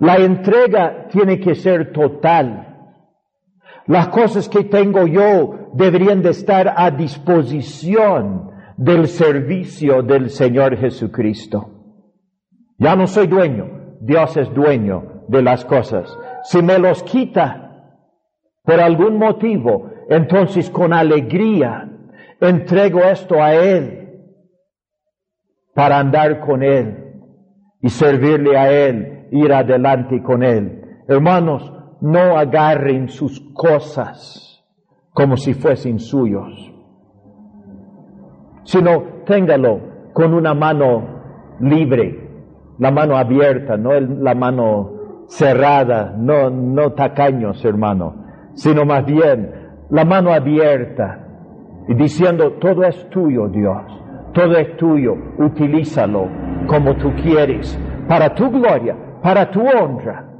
La 0.00 0.16
entrega 0.16 1.08
tiene 1.08 1.38
que 1.38 1.54
ser 1.54 1.92
total. 1.92 2.73
Las 3.86 4.08
cosas 4.08 4.48
que 4.48 4.64
tengo 4.64 5.06
yo 5.06 5.70
deberían 5.74 6.22
de 6.22 6.30
estar 6.30 6.72
a 6.76 6.90
disposición 6.90 8.50
del 8.76 9.08
servicio 9.08 10.02
del 10.02 10.30
Señor 10.30 10.76
Jesucristo. 10.76 11.70
Ya 12.78 12.96
no 12.96 13.06
soy 13.06 13.26
dueño, 13.26 13.96
Dios 14.00 14.36
es 14.36 14.52
dueño 14.54 15.24
de 15.28 15.42
las 15.42 15.64
cosas. 15.64 16.16
Si 16.44 16.62
me 16.62 16.78
los 16.78 17.02
quita 17.02 17.64
por 18.62 18.80
algún 18.80 19.18
motivo, 19.18 19.90
entonces 20.08 20.70
con 20.70 20.92
alegría 20.92 21.90
entrego 22.40 23.00
esto 23.00 23.42
a 23.42 23.54
Él 23.54 24.00
para 25.74 25.98
andar 25.98 26.40
con 26.40 26.62
Él 26.62 27.12
y 27.82 27.90
servirle 27.90 28.56
a 28.56 28.70
Él, 28.70 29.28
ir 29.30 29.52
adelante 29.52 30.22
con 30.22 30.42
Él. 30.42 31.02
Hermanos, 31.06 31.70
no 32.00 32.36
agarren 32.38 33.08
sus 33.08 33.40
cosas 33.52 34.64
como 35.12 35.36
si 35.36 35.54
fuesen 35.54 35.98
suyos 35.98 36.74
sino 38.64 39.02
téngalo 39.26 39.80
con 40.12 40.34
una 40.34 40.54
mano 40.54 41.02
libre, 41.60 42.28
la 42.78 42.90
mano 42.90 43.16
abierta, 43.16 43.76
no 43.76 43.98
la 44.00 44.34
mano 44.34 44.90
cerrada, 45.26 46.14
no, 46.16 46.50
no 46.50 46.92
tacaños, 46.92 47.64
hermano, 47.64 48.14
sino 48.54 48.84
más 48.84 49.04
bien 49.04 49.50
la 49.90 50.04
mano 50.04 50.32
abierta 50.32 51.20
y 51.88 51.94
diciendo, 51.94 52.52
todo 52.54 52.84
es 52.84 53.08
tuyo, 53.10 53.48
Dios, 53.48 53.82
todo 54.32 54.56
es 54.56 54.76
tuyo, 54.76 55.14
utilízalo 55.38 56.28
como 56.66 56.96
tú 56.96 57.12
quieres, 57.22 57.78
para 58.08 58.34
tu 58.34 58.50
gloria, 58.50 58.96
para 59.22 59.50
tu 59.50 59.60
honra. 59.60 60.30